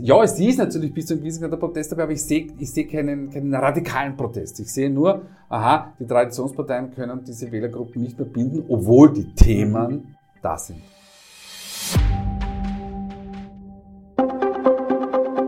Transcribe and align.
Ja, 0.00 0.22
es 0.22 0.38
ist 0.38 0.58
natürlich 0.58 0.94
bis 0.94 1.06
zu 1.06 1.14
einem 1.14 1.22
gewissen 1.22 1.40
Grad 1.40 1.52
der 1.52 1.56
Protest 1.56 1.90
dabei, 1.90 2.04
aber 2.04 2.12
ich 2.12 2.22
sehe, 2.22 2.46
ich 2.58 2.70
sehe 2.70 2.86
keinen, 2.86 3.30
keinen 3.30 3.52
radikalen 3.52 4.16
Protest. 4.16 4.60
Ich 4.60 4.72
sehe 4.72 4.88
nur, 4.88 5.22
aha, 5.48 5.92
die 5.98 6.06
Traditionsparteien 6.06 6.92
können 6.92 7.24
diese 7.24 7.50
Wählergruppen 7.50 8.02
nicht 8.02 8.16
mehr 8.16 8.28
binden, 8.28 8.64
obwohl 8.68 9.12
die 9.12 9.34
Themen 9.34 10.16
da 10.40 10.56
sind. 10.56 10.82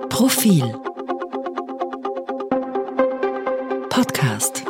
Profil 0.08 0.64
Podcast 3.88 4.64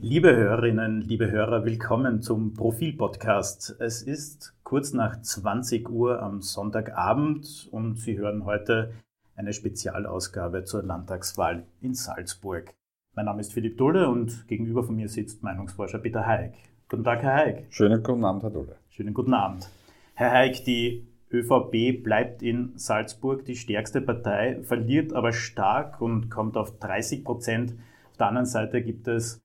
Liebe 0.00 0.34
Hörerinnen, 0.34 1.00
liebe 1.00 1.30
Hörer, 1.30 1.64
willkommen 1.64 2.20
zum 2.20 2.54
Profil-Podcast. 2.54 3.76
Es 3.78 4.02
ist 4.02 4.52
kurz 4.72 4.94
nach 4.94 5.20
20 5.20 5.90
Uhr 5.90 6.22
am 6.22 6.40
Sonntagabend 6.40 7.68
und 7.72 7.98
Sie 7.98 8.16
hören 8.16 8.46
heute 8.46 8.94
eine 9.36 9.52
Spezialausgabe 9.52 10.64
zur 10.64 10.82
Landtagswahl 10.82 11.66
in 11.82 11.92
Salzburg. 11.92 12.72
Mein 13.14 13.26
Name 13.26 13.42
ist 13.42 13.52
Philipp 13.52 13.76
Dulle 13.76 14.08
und 14.08 14.48
gegenüber 14.48 14.82
von 14.82 14.96
mir 14.96 15.10
sitzt 15.10 15.42
Meinungsforscher 15.42 15.98
Peter 15.98 16.26
Haig. 16.26 16.54
Guten 16.88 17.04
Tag, 17.04 17.22
Herr 17.22 17.34
Haig. 17.34 17.66
Schönen 17.68 18.02
guten 18.02 18.24
Abend, 18.24 18.44
Herr 18.44 18.50
Dulle. 18.50 18.76
Schönen 18.88 19.12
guten 19.12 19.34
Abend. 19.34 19.68
Herr 20.14 20.30
Haig, 20.30 20.64
die 20.64 21.06
ÖVP 21.30 22.02
bleibt 22.02 22.42
in 22.42 22.72
Salzburg 22.76 23.44
die 23.44 23.56
stärkste 23.56 24.00
Partei, 24.00 24.62
verliert 24.62 25.12
aber 25.12 25.34
stark 25.34 26.00
und 26.00 26.30
kommt 26.30 26.56
auf 26.56 26.78
30 26.78 27.24
Prozent. 27.24 27.74
Auf 28.12 28.16
der 28.16 28.28
anderen 28.28 28.46
Seite 28.46 28.80
gibt 28.80 29.06
es 29.06 29.38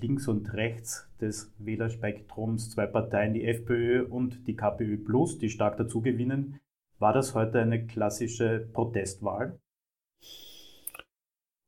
links 0.00 0.28
und 0.28 0.52
rechts 0.54 1.08
des 1.20 1.52
Wählerspektrums 1.58 2.70
zwei 2.70 2.86
Parteien, 2.86 3.34
die 3.34 3.44
FPÖ 3.44 4.06
und 4.06 4.46
die 4.46 4.56
KPÖ 4.56 4.98
Plus, 4.98 5.38
die 5.38 5.48
stark 5.48 5.76
dazu 5.76 6.00
gewinnen. 6.00 6.60
War 6.98 7.12
das 7.12 7.34
heute 7.34 7.60
eine 7.60 7.86
klassische 7.86 8.68
Protestwahl? 8.72 9.58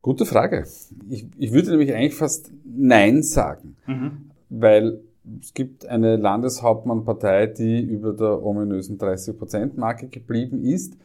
Gute 0.02 0.27
Frage. 0.27 0.66
Ich, 1.08 1.27
ich 1.38 1.52
würde 1.52 1.70
nämlich 1.70 1.94
eigentlich 1.94 2.14
fast 2.14 2.52
Nein 2.64 3.22
sagen, 3.22 3.77
mhm. 3.86 4.30
weil 4.50 5.00
es 5.41 5.55
gibt 5.55 5.86
eine 5.86 6.16
Landeshauptmannpartei, 6.16 7.46
die 7.46 7.80
über 7.80 8.12
der 8.12 8.44
ominösen 8.44 8.98
30-Prozent-Marke 8.98 10.08
geblieben 10.08 10.62
ist 10.62 10.98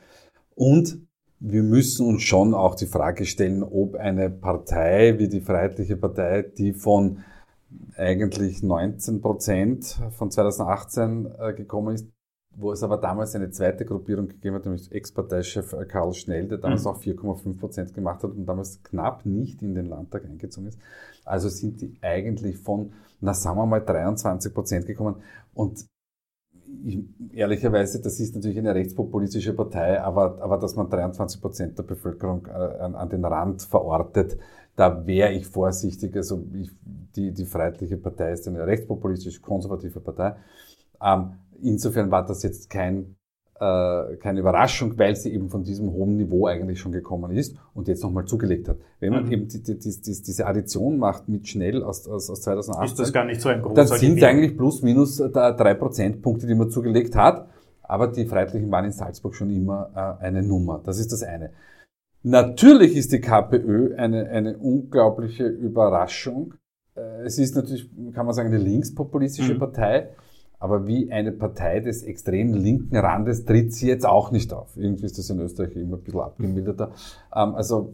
und 0.55 0.99
wir 1.39 1.63
müssen 1.63 2.05
uns 2.05 2.23
schon 2.23 2.53
auch 2.53 2.75
die 2.75 2.85
Frage 2.85 3.25
stellen, 3.25 3.63
ob 3.63 3.95
eine 3.95 4.29
Partei 4.29 5.17
wie 5.19 5.29
die 5.29 5.41
Freiheitliche 5.41 5.95
Partei, 5.95 6.41
die 6.41 6.73
von 6.73 7.23
eigentlich 7.95 8.63
19 8.63 9.21
Prozent 9.21 9.99
von 10.11 10.31
2018 10.31 11.29
äh, 11.39 11.53
gekommen 11.53 11.95
ist, 11.95 12.07
wo 12.55 12.71
es 12.71 12.83
aber 12.83 12.97
damals 12.97 13.35
eine 13.35 13.51
zweite 13.51 13.85
Gruppierung 13.85 14.27
gegeben 14.27 14.55
hat, 14.55 14.65
nämlich 14.65 14.91
Ex-Parteichef 14.91 15.73
äh, 15.73 15.85
Karl 15.85 16.13
Schnell, 16.13 16.47
der 16.47 16.57
damals 16.57 16.83
mhm. 16.83 16.89
auch 16.89 17.01
4,5 17.01 17.59
Prozent 17.59 17.93
gemacht 17.93 18.23
hat 18.23 18.31
und 18.31 18.45
damals 18.45 18.81
knapp 18.83 19.25
nicht 19.25 19.61
in 19.61 19.75
den 19.75 19.85
Landtag 19.85 20.25
eingezogen 20.25 20.67
ist. 20.67 20.79
Also 21.25 21.47
sind 21.47 21.79
die 21.81 21.97
eigentlich 22.01 22.57
von, 22.57 22.93
na 23.21 23.33
sagen 23.33 23.57
wir 23.57 23.65
mal, 23.65 23.81
23 23.81 24.53
Prozent 24.53 24.85
gekommen. 24.87 25.21
Und 25.53 25.85
ich, 26.85 26.99
ehrlicherweise, 27.33 28.01
das 28.01 28.19
ist 28.19 28.35
natürlich 28.35 28.57
eine 28.57 28.73
rechtspopulistische 28.73 29.53
Partei, 29.53 30.01
aber, 30.01 30.41
aber 30.41 30.57
dass 30.57 30.75
man 30.75 30.89
23 30.89 31.41
Prozent 31.41 31.77
der 31.77 31.83
Bevölkerung 31.83 32.47
äh, 32.47 32.51
an, 32.51 32.95
an, 32.95 33.09
den 33.09 33.25
Rand 33.25 33.61
verortet, 33.61 34.37
da 34.75 35.05
wäre 35.05 35.33
ich 35.33 35.47
vorsichtig. 35.47 36.15
Also 36.15 36.43
ich, 36.53 36.71
die, 37.15 37.33
die 37.33 37.45
Freiheitliche 37.45 37.97
Partei 37.97 38.31
ist 38.31 38.47
eine 38.47 38.65
rechtspopulistisch-konservative 38.65 39.99
Partei. 39.99 40.35
Ähm, 41.01 41.33
insofern 41.61 42.11
war 42.11 42.25
das 42.25 42.43
jetzt 42.43 42.69
kein 42.69 43.15
keine 43.59 44.39
Überraschung, 44.39 44.97
weil 44.97 45.15
sie 45.15 45.33
eben 45.33 45.49
von 45.49 45.63
diesem 45.63 45.91
hohen 45.91 46.15
Niveau 46.15 46.47
eigentlich 46.47 46.79
schon 46.79 46.91
gekommen 46.91 47.31
ist 47.31 47.57
und 47.73 47.87
jetzt 47.87 48.03
nochmal 48.03 48.25
zugelegt 48.25 48.69
hat. 48.69 48.77
Wenn 48.99 49.11
man 49.11 49.25
mhm. 49.25 49.31
eben 49.31 49.47
die, 49.47 49.61
die, 49.61 49.77
die, 49.77 49.91
diese 50.01 50.45
Addition 50.45 50.97
macht 50.97 51.27
mit 51.27 51.47
schnell 51.47 51.83
aus, 51.83 52.07
aus, 52.07 52.29
aus 52.29 52.41
2018, 52.41 52.85
ist 52.85 52.99
das 52.99 53.13
gar 53.13 53.25
nicht 53.25 53.41
so 53.41 53.49
ein 53.49 53.61
großer 53.61 53.75
Dann 53.75 53.87
sind 53.87 54.17
es 54.17 54.23
eigentlich 54.23 54.55
plus 54.55 54.81
minus 54.81 55.17
drei 55.17 55.73
Prozentpunkte, 55.73 56.47
die 56.47 56.55
man 56.55 56.69
zugelegt 56.69 57.15
hat. 57.15 57.49
Aber 57.89 58.07
die 58.07 58.25
Freiheitlichen 58.25 58.71
waren 58.71 58.85
in 58.85 58.91
Salzburg 58.91 59.33
schon 59.35 59.49
immer 59.49 60.17
äh, 60.21 60.25
eine 60.25 60.43
Nummer. 60.43 60.79
Das 60.83 60.99
ist 60.99 61.11
das 61.11 61.23
eine. 61.23 61.51
Natürlich 62.21 62.95
ist 62.95 63.11
die 63.11 63.19
KPÖ 63.19 63.95
eine, 63.95 64.29
eine 64.29 64.57
unglaubliche 64.57 65.47
Überraschung. 65.47 66.53
Äh, 66.95 67.23
es 67.25 67.39
ist 67.39 67.55
natürlich, 67.55 67.89
kann 68.13 68.25
man 68.25 68.35
sagen, 68.35 68.49
eine 68.49 68.57
linkspopulistische 68.57 69.55
mhm. 69.55 69.59
Partei. 69.59 70.09
Aber 70.59 70.87
wie 70.87 71.11
eine 71.11 71.31
Partei 71.31 71.79
des 71.79 72.03
extrem 72.03 72.53
linken 72.53 72.97
Randes 72.97 73.45
tritt 73.45 73.73
sie 73.73 73.87
jetzt 73.87 74.05
auch 74.05 74.31
nicht 74.31 74.53
auf. 74.53 74.75
Irgendwie 74.75 75.05
ist 75.05 75.17
das 75.17 75.29
in 75.29 75.39
Österreich 75.39 75.75
immer 75.75 75.97
ein 75.97 76.03
bisschen 76.03 76.19
abgemilderter. 76.19 76.91
Ähm, 77.33 77.55
also 77.55 77.93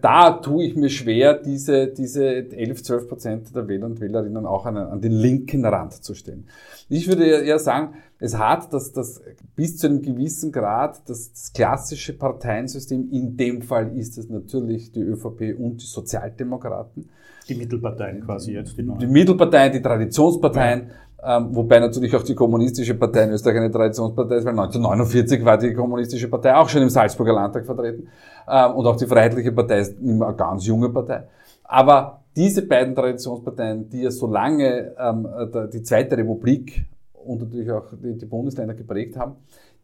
da 0.00 0.32
tue 0.32 0.64
ich 0.64 0.76
mir 0.76 0.88
schwer, 0.88 1.34
diese, 1.34 1.88
diese 1.88 2.50
11, 2.50 2.82
12 2.82 3.08
Prozent 3.08 3.54
der 3.54 3.68
Wähler 3.68 3.86
und 3.86 4.00
Wählerinnen 4.00 4.46
auch 4.46 4.66
an, 4.66 4.76
an 4.76 5.00
den 5.00 5.12
linken 5.12 5.64
Rand 5.64 5.92
zu 5.92 6.14
stellen. 6.14 6.46
Ich 6.88 7.08
würde 7.08 7.24
eher 7.24 7.58
sagen, 7.58 7.94
es 8.18 8.38
hat 8.38 8.72
das, 8.72 8.92
das 8.92 9.20
bis 9.56 9.76
zu 9.76 9.88
einem 9.88 10.00
gewissen 10.00 10.52
Grad 10.52 11.08
das, 11.08 11.32
das 11.32 11.52
klassische 11.52 12.16
Parteiensystem. 12.16 13.10
In 13.10 13.36
dem 13.36 13.62
Fall 13.62 13.96
ist 13.96 14.16
es 14.16 14.30
natürlich 14.30 14.92
die 14.92 15.02
ÖVP 15.02 15.58
und 15.58 15.82
die 15.82 15.86
Sozialdemokraten. 15.86 17.10
Die 17.48 17.54
Mittelparteien 17.54 18.24
quasi 18.24 18.52
jetzt. 18.52 18.78
Die, 18.78 18.82
neuen. 18.82 18.98
die 19.00 19.06
Mittelparteien, 19.06 19.72
die 19.72 19.82
Traditionsparteien. 19.82 20.90
Ähm, 21.26 21.56
wobei 21.56 21.80
natürlich 21.80 22.14
auch 22.14 22.22
die 22.22 22.34
Kommunistische 22.34 22.94
Partei 22.94 23.24
in 23.24 23.30
Österreich 23.30 23.56
eine 23.56 23.70
Traditionspartei 23.70 24.36
ist, 24.36 24.44
weil 24.44 24.58
1949 24.58 25.44
war 25.44 25.56
die 25.56 25.72
Kommunistische 25.72 26.28
Partei 26.28 26.54
auch 26.54 26.68
schon 26.68 26.82
im 26.82 26.90
Salzburger 26.90 27.32
Landtag 27.32 27.64
vertreten 27.64 28.08
ähm, 28.46 28.72
und 28.72 28.86
auch 28.86 28.96
die 28.96 29.06
Freiheitliche 29.06 29.52
Partei 29.52 29.80
ist 29.80 29.98
immer 30.00 30.28
eine 30.28 30.36
ganz 30.36 30.66
junge 30.66 30.90
Partei. 30.90 31.26
Aber 31.64 32.24
diese 32.36 32.66
beiden 32.66 32.94
Traditionsparteien, 32.94 33.88
die 33.88 34.02
ja 34.02 34.10
so 34.10 34.26
lange 34.26 34.94
ähm, 34.98 35.26
die 35.72 35.82
Zweite 35.82 36.16
Republik 36.18 36.84
und 37.14 37.40
natürlich 37.40 37.70
auch 37.70 37.86
die, 37.92 38.18
die 38.18 38.26
Bundesländer 38.26 38.74
geprägt 38.74 39.16
haben, 39.16 39.36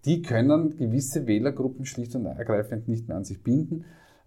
die 0.05 0.21
können 0.21 0.77
gewisse 0.77 1.27
Wählergruppen 1.27 1.87
schlicht 1.87 2.15
und 2.15 2.27
ergreifend 2.27 2.89
nicht 2.89 3.09
mehr 3.09 3.17
an 3.17 3.25
sich 3.25 3.43
binden. 3.43 3.84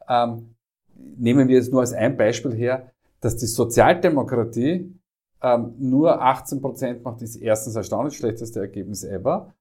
Ähm, 0.09 0.55
nehmen 0.95 1.47
wir 1.47 1.55
jetzt 1.55 1.71
nur 1.71 1.81
als 1.81 1.93
ein 1.93 2.17
Beispiel 2.17 2.53
her, 2.53 2.91
dass 3.21 3.37
die 3.37 3.45
Sozialdemokratie 3.45 4.93
ähm, 5.43 5.73
nur 5.77 6.21
18 6.21 6.61
Prozent 6.61 7.03
macht, 7.03 7.21
ist 7.21 7.35
erstens 7.35 7.75
erstaunlich 7.75 8.17
schlechteste 8.17 8.61
Ergebnis 8.61 9.03
ever. 9.03 9.53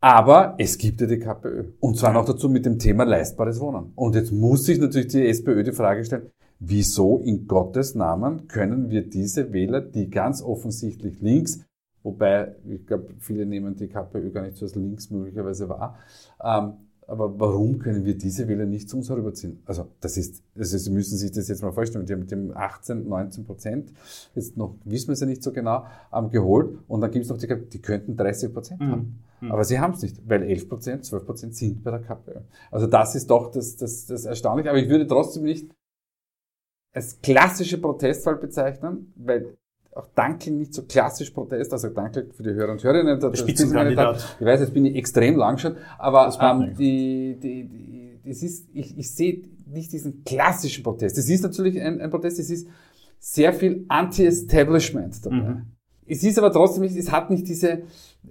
Aber 0.00 0.54
es 0.58 0.76
gibt 0.76 1.00
ja 1.00 1.06
die 1.06 1.18
KPÖ. 1.18 1.72
Und 1.80 1.96
zwar 1.96 2.12
noch 2.12 2.26
dazu 2.26 2.48
mit 2.48 2.66
dem 2.66 2.78
Thema 2.78 3.04
leistbares 3.04 3.60
Wohnen. 3.60 3.92
Und 3.94 4.14
jetzt 4.14 4.32
muss 4.32 4.64
sich 4.64 4.78
natürlich 4.78 5.08
die 5.08 5.26
SPÖ 5.26 5.62
die 5.62 5.72
Frage 5.72 6.04
stellen, 6.04 6.30
wieso 6.58 7.20
in 7.20 7.46
Gottes 7.46 7.94
Namen 7.94 8.48
können 8.48 8.90
wir 8.90 9.08
diese 9.08 9.52
Wähler, 9.52 9.80
die 9.80 10.10
ganz 10.10 10.42
offensichtlich 10.42 11.20
links, 11.20 11.64
wobei 12.02 12.54
ich 12.68 12.86
glaube, 12.86 13.14
viele 13.18 13.46
nehmen 13.46 13.76
die 13.76 13.88
KPÖ 13.88 14.30
gar 14.30 14.42
nicht 14.42 14.56
so 14.56 14.66
als 14.66 14.74
links 14.74 15.10
möglicherweise 15.10 15.68
wahr, 15.68 15.98
ähm, 16.42 16.74
aber 17.06 17.38
warum 17.38 17.78
können 17.78 18.04
wir 18.04 18.16
diese 18.16 18.48
Wähler 18.48 18.66
nicht 18.66 18.88
zu 18.88 18.96
uns 18.96 19.10
herüberziehen? 19.10 19.62
Also 19.66 19.88
das 20.00 20.16
ist, 20.16 20.42
also 20.56 20.78
Sie 20.78 20.90
müssen 20.90 21.16
sich 21.18 21.32
das 21.32 21.48
jetzt 21.48 21.62
mal 21.62 21.72
vorstellen, 21.72 22.06
die 22.06 22.12
haben 22.12 22.20
mit 22.20 22.30
dem 22.30 22.56
18, 22.56 23.08
19 23.08 23.44
Prozent, 23.44 23.92
jetzt 24.34 24.56
noch 24.56 24.76
wissen 24.84 25.08
wir 25.08 25.12
es 25.14 25.20
ja 25.20 25.26
nicht 25.26 25.42
so 25.42 25.52
genau, 25.52 25.86
ähm, 26.12 26.30
geholt 26.30 26.78
und 26.88 27.00
dann 27.00 27.10
gibt 27.10 27.24
es 27.24 27.30
noch 27.30 27.38
die, 27.38 27.48
die 27.68 27.82
könnten 27.82 28.16
30 28.16 28.52
Prozent 28.52 28.80
mhm. 28.80 28.90
haben. 28.90 29.24
Mhm. 29.40 29.52
Aber 29.52 29.64
sie 29.64 29.78
haben 29.78 29.94
es 29.94 30.02
nicht, 30.02 30.20
weil 30.28 30.42
11 30.42 30.68
Prozent, 30.68 31.04
12 31.04 31.26
Prozent 31.26 31.54
sind 31.54 31.84
bei 31.84 31.90
der 31.90 32.00
KPÖ. 32.00 32.40
Also 32.70 32.86
das 32.86 33.14
ist 33.14 33.30
doch 33.30 33.50
das, 33.50 33.76
das, 33.76 34.06
das 34.06 34.24
Erstaunliche. 34.24 34.70
Aber 34.70 34.78
ich 34.78 34.88
würde 34.88 35.06
trotzdem 35.06 35.44
nicht 35.44 35.70
als 36.92 37.20
klassische 37.20 37.78
Protestwahl 37.78 38.36
bezeichnen, 38.36 39.12
weil 39.16 39.56
auch 39.94 40.08
Danke 40.14 40.50
nicht 40.50 40.74
so 40.74 40.82
klassisch 40.82 41.30
Protest, 41.30 41.72
also 41.72 41.88
danke 41.88 42.26
für 42.34 42.42
die 42.42 42.50
Hörer 42.50 42.72
und 42.72 42.82
Hörerinnen. 42.82 43.20
Das 43.20 43.38
Spitzenkandidat. 43.38 44.36
Ich 44.40 44.46
weiß, 44.46 44.60
jetzt 44.60 44.74
bin 44.74 44.84
ich 44.86 44.96
extrem 44.96 45.36
lang 45.36 45.58
schon, 45.58 45.76
aber 45.98 46.36
ähm, 46.40 46.74
die, 46.76 47.38
die, 47.40 47.64
die, 47.64 48.20
das 48.24 48.42
ist, 48.42 48.68
ich, 48.72 48.98
ich 48.98 49.14
sehe 49.14 49.42
nicht 49.66 49.92
diesen 49.92 50.24
klassischen 50.24 50.82
Protest. 50.82 51.18
Es 51.18 51.28
ist 51.28 51.42
natürlich 51.42 51.80
ein, 51.80 52.00
ein 52.00 52.10
Protest, 52.10 52.38
es 52.38 52.50
ist 52.50 52.68
sehr 53.18 53.52
viel 53.52 53.84
Anti-Establishment 53.88 55.24
dabei. 55.24 55.36
Mhm. 55.36 55.62
Es 56.06 56.22
ist 56.22 56.38
aber 56.38 56.52
trotzdem 56.52 56.82
nicht, 56.82 56.96
es 56.96 57.10
hat 57.10 57.30
nicht 57.30 57.48
diese 57.48 57.82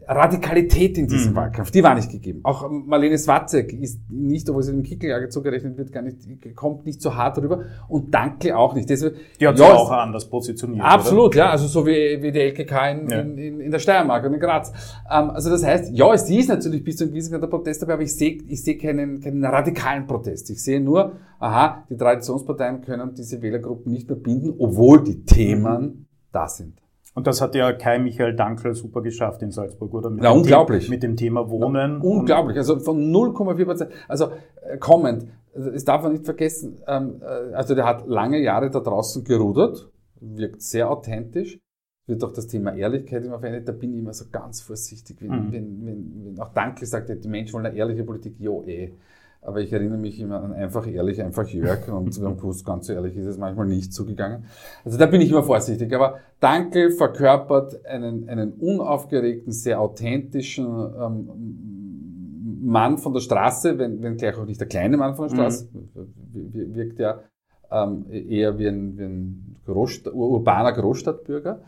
Radikalität 0.07 0.97
in 0.97 1.07
diesem 1.07 1.31
mhm. 1.31 1.37
Wahlkampf, 1.37 1.71
die 1.71 1.83
war 1.83 1.95
nicht 1.95 2.11
gegeben. 2.11 2.41
Auch 2.43 2.69
Marlene 2.69 3.17
Swatzek 3.17 3.73
ist 3.73 3.99
nicht, 4.09 4.49
obwohl 4.49 4.63
sie 4.63 4.71
dem 4.71 4.83
Kickellager 4.83 5.29
zugerechnet 5.29 5.77
wird, 5.77 5.91
gar 5.91 6.01
nicht, 6.01 6.17
kommt 6.55 6.85
nicht 6.85 7.01
so 7.01 7.15
hart 7.15 7.37
rüber 7.37 7.63
und 7.87 8.13
Danke 8.13 8.57
auch 8.57 8.75
nicht. 8.75 8.89
Deswegen, 8.89 9.15
die 9.39 9.47
hat 9.47 9.57
sich 9.57 9.65
ja, 9.65 9.73
auch 9.73 9.91
anders 9.91 10.29
positioniert. 10.29 10.83
Absolut, 10.83 11.27
oder? 11.27 11.37
ja, 11.37 11.49
also 11.51 11.67
so 11.67 11.85
wie, 11.85 12.21
wie 12.21 12.31
die 12.31 12.39
LKK 12.39 12.89
in, 12.89 13.09
ja. 13.09 13.19
in, 13.21 13.37
in, 13.37 13.59
in, 13.61 13.71
der 13.71 13.79
Steiermark 13.79 14.25
und 14.25 14.33
in 14.33 14.39
Graz. 14.39 14.71
Ähm, 15.09 15.29
also 15.31 15.49
das 15.49 15.63
heißt, 15.63 15.91
ja, 15.93 16.13
es 16.13 16.29
ist 16.29 16.49
natürlich 16.49 16.83
bis 16.83 16.97
zu 16.97 17.05
einem 17.05 17.13
gewissen 17.13 17.31
Grad 17.31 17.43
der 17.43 17.47
Protest 17.47 17.81
dabei, 17.81 17.93
aber 17.93 18.03
ich 18.03 18.15
sehe 18.15 18.39
ich 18.47 18.63
sehe 18.63 18.77
keinen, 18.77 19.21
keinen 19.21 19.43
radikalen 19.45 20.05
Protest. 20.05 20.49
Ich 20.49 20.61
sehe 20.61 20.81
nur, 20.81 21.13
aha, 21.39 21.85
die 21.89 21.95
Traditionsparteien 21.95 22.81
können 22.81 23.13
diese 23.15 23.41
Wählergruppen 23.41 23.91
nicht 23.91 24.07
mehr 24.09 24.17
binden, 24.17 24.53
obwohl 24.57 25.03
die 25.03 25.23
Themen 25.23 26.07
da 26.31 26.47
sind. 26.47 26.82
Und 27.15 27.27
das 27.27 27.41
hat 27.41 27.53
ja 27.55 27.71
Kai 27.73 27.99
Michael 27.99 28.35
Dankl 28.35 28.73
super 28.73 29.01
geschafft 29.01 29.41
in 29.43 29.51
Salzburg, 29.51 29.93
oder? 29.93 30.09
Mit 30.09 30.23
Ja, 30.23 30.31
dem 30.31 30.37
unglaublich. 30.39 30.85
The 30.85 30.89
mit 30.89 31.03
dem 31.03 31.15
Thema 31.15 31.49
Wohnen. 31.49 32.01
Ja, 32.03 32.09
unglaublich. 32.09 32.57
Also 32.57 32.79
von 32.79 33.11
0,4 33.11 33.65
Prozent. 33.65 33.91
Also 34.07 34.29
äh, 34.67 34.77
kommend. 34.79 35.27
Also, 35.53 35.69
Das 35.71 35.83
darf 35.85 36.01
man 36.01 36.13
nicht 36.13 36.25
vergessen. 36.25 36.81
Ähm, 36.87 37.21
äh, 37.21 37.53
also 37.53 37.75
der 37.75 37.85
hat 37.85 38.07
lange 38.07 38.39
Jahre 38.41 38.71
da 38.71 38.79
draußen 38.79 39.23
gerudert, 39.23 39.91
wirkt 40.19 40.61
sehr 40.63 40.89
authentisch. 40.89 41.59
Wird 42.07 42.23
auch 42.23 42.33
das 42.33 42.47
Thema 42.47 42.75
Ehrlichkeit 42.75 43.23
immer 43.23 43.39
verwendet. 43.39 43.67
Da 43.67 43.71
bin 43.71 43.93
ich 43.93 43.99
immer 43.99 44.13
so 44.13 44.25
ganz 44.31 44.61
vorsichtig, 44.61 45.21
wenn, 45.21 45.29
Mhm. 45.29 45.51
wenn, 45.53 45.85
wenn, 45.85 46.25
wenn 46.25 46.39
auch 46.39 46.49
Danke 46.53 46.85
sagt, 46.85 47.09
die 47.23 47.27
Menschen 47.29 47.53
wollen 47.53 47.65
eine 47.67 47.75
ehrliche 47.77 48.03
Politik. 48.03 48.35
Jo, 48.39 48.63
eh. 48.65 48.91
Aber 49.45 49.59
ich 49.61 49.73
erinnere 49.73 49.97
mich 49.97 50.19
immer 50.19 50.41
an 50.41 50.53
einfach 50.53 50.87
ehrlich, 50.87 51.21
einfach 51.21 51.47
Jörg 51.47 51.87
und 51.89 52.17
haben 52.23 52.37
gewusst, 52.37 52.65
ganz 52.65 52.87
so 52.87 52.93
ehrlich 52.93 53.15
ist 53.17 53.25
es 53.25 53.37
manchmal 53.37 53.67
nicht 53.67 53.93
zugegangen. 53.93 54.45
Also 54.85 54.97
da 54.97 55.05
bin 55.05 55.19
ich 55.21 55.29
immer 55.31 55.43
vorsichtig. 55.43 55.93
Aber 55.93 56.15
Danke 56.39 56.91
verkörpert 56.91 57.85
einen, 57.85 58.29
einen 58.29 58.53
unaufgeregten, 58.53 59.51
sehr 59.51 59.79
authentischen 59.81 60.65
ähm, 60.65 62.59
Mann 62.65 62.97
von 62.97 63.13
der 63.13 63.19
Straße, 63.19 63.77
wenn, 63.77 64.01
wenn 64.01 64.15
gleich 64.17 64.37
auch 64.37 64.45
nicht 64.45 64.59
der 64.59 64.67
kleine 64.67 64.95
Mann 64.97 65.15
von 65.15 65.27
der 65.27 65.35
Straße, 65.35 65.69
wir- 66.31 66.75
wirkt 66.75 66.99
ja 66.99 67.19
ähm, 67.71 68.05
eher 68.09 68.57
wie 68.57 68.67
ein, 68.67 68.97
wie 68.97 69.03
ein 69.03 69.55
Großstadt, 69.65 70.13
urbaner 70.13 70.71
Großstadtbürger. 70.73 71.61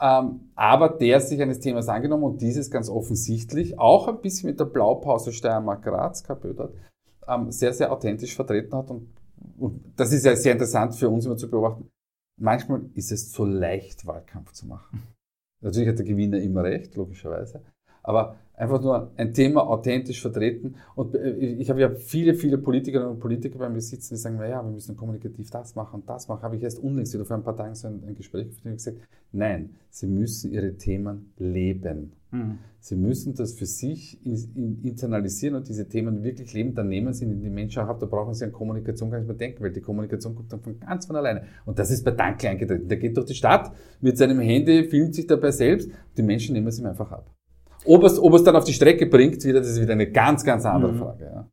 Ähm, 0.00 0.40
aber 0.54 0.88
der 0.88 1.20
sich 1.20 1.40
eines 1.40 1.60
Themas 1.60 1.88
angenommen 1.88 2.24
und 2.24 2.42
dieses 2.42 2.70
ganz 2.70 2.88
offensichtlich, 2.90 3.78
auch 3.78 4.08
ein 4.08 4.20
bisschen 4.20 4.50
mit 4.50 4.58
der 4.58 4.64
Blaupause 4.64 5.32
Steiermark-Graz, 5.32 6.24
KPÖ 6.24 6.54
dort, 6.54 6.74
ähm, 7.28 7.50
sehr, 7.50 7.72
sehr 7.72 7.92
authentisch 7.92 8.34
vertreten 8.34 8.74
hat. 8.74 8.90
Und, 8.90 9.08
und 9.58 9.92
das 9.96 10.12
ist 10.12 10.24
ja 10.24 10.34
sehr 10.36 10.52
interessant 10.52 10.94
für 10.94 11.08
uns 11.08 11.26
immer 11.26 11.36
zu 11.36 11.50
beobachten. 11.50 11.90
Manchmal 12.40 12.82
ist 12.94 13.12
es 13.12 13.30
zu 13.30 13.44
leicht, 13.44 14.06
Wahlkampf 14.06 14.52
zu 14.52 14.66
machen. 14.66 15.02
Natürlich 15.60 15.88
hat 15.88 15.98
der 15.98 16.06
Gewinner 16.06 16.38
immer 16.38 16.64
recht, 16.64 16.96
logischerweise. 16.96 17.62
Aber 18.02 18.36
einfach 18.62 18.80
nur 18.80 19.10
ein 19.16 19.34
Thema 19.34 19.66
authentisch 19.66 20.22
vertreten. 20.22 20.76
Und 20.94 21.16
äh, 21.16 21.32
ich 21.32 21.68
habe 21.68 21.80
ja 21.80 21.90
viele, 21.90 22.34
viele 22.34 22.58
Politikerinnen 22.58 23.10
und 23.10 23.18
Politiker 23.18 23.58
bei 23.58 23.68
mir 23.68 23.80
sitzen, 23.80 24.14
die 24.14 24.20
sagen, 24.20 24.36
naja, 24.36 24.62
wir 24.62 24.70
müssen 24.70 24.96
kommunikativ 24.96 25.50
das 25.50 25.74
machen 25.74 26.00
und 26.00 26.08
das 26.08 26.28
machen. 26.28 26.42
Habe 26.42 26.56
ich 26.56 26.62
erst 26.62 26.78
unlängst 26.78 27.12
wieder 27.12 27.24
vor 27.24 27.36
ein 27.36 27.42
paar 27.42 27.56
Tagen 27.56 27.74
so 27.74 27.88
ein, 27.88 28.04
ein 28.06 28.14
Gespräch 28.14 28.46
geführt 28.46 28.66
und 28.66 28.72
gesagt, 28.74 28.98
nein, 29.32 29.70
sie 29.90 30.06
müssen 30.06 30.52
ihre 30.52 30.76
Themen 30.76 31.32
leben. 31.38 32.12
Mhm. 32.30 32.58
Sie 32.78 32.94
müssen 32.94 33.34
das 33.34 33.52
für 33.52 33.66
sich 33.66 34.24
in, 34.24 34.36
in, 34.54 34.82
internalisieren 34.84 35.56
und 35.56 35.68
diese 35.68 35.88
Themen 35.88 36.22
wirklich 36.22 36.52
leben. 36.52 36.74
Dann 36.74 36.88
nehmen 36.88 37.12
sie 37.12 37.24
in 37.24 37.42
die 37.42 37.50
Menschen 37.50 37.82
auch 37.82 37.88
ab. 37.88 37.98
Da 37.98 38.06
brauchen 38.06 38.32
sie 38.32 38.44
an 38.44 38.52
Kommunikation 38.52 39.10
gar 39.10 39.18
nicht 39.18 39.26
mehr 39.26 39.36
denken, 39.36 39.62
weil 39.62 39.72
die 39.72 39.80
Kommunikation 39.80 40.36
kommt 40.36 40.52
dann 40.52 40.60
von 40.60 40.78
ganz 40.78 41.06
von 41.06 41.16
alleine. 41.16 41.42
Und 41.66 41.80
das 41.80 41.90
ist 41.90 42.04
bei 42.04 42.12
Danke 42.12 42.48
eingetreten. 42.48 42.86
Der 42.86 42.96
geht 42.96 43.16
durch 43.16 43.26
die 43.26 43.34
Stadt 43.34 43.72
mit 44.00 44.16
seinem 44.16 44.38
Handy, 44.38 44.84
filmt 44.84 45.16
sich 45.16 45.26
dabei 45.26 45.50
selbst. 45.50 45.90
Die 46.16 46.22
Menschen 46.22 46.52
nehmen 46.52 46.68
es 46.68 46.78
ihm 46.78 46.86
einfach 46.86 47.10
ab. 47.10 47.28
Ob 47.84 48.04
es, 48.04 48.18
ob 48.18 48.34
es 48.34 48.44
dann 48.44 48.56
auf 48.56 48.64
die 48.64 48.72
Strecke 48.72 49.06
bringt, 49.06 49.44
wieder, 49.44 49.58
das 49.60 49.68
ist 49.70 49.80
wieder 49.80 49.92
eine 49.92 50.10
ganz, 50.10 50.44
ganz 50.44 50.64
andere 50.64 50.92
Mhm. 50.92 50.98
Frage. 50.98 51.24
Ja. 51.24 51.46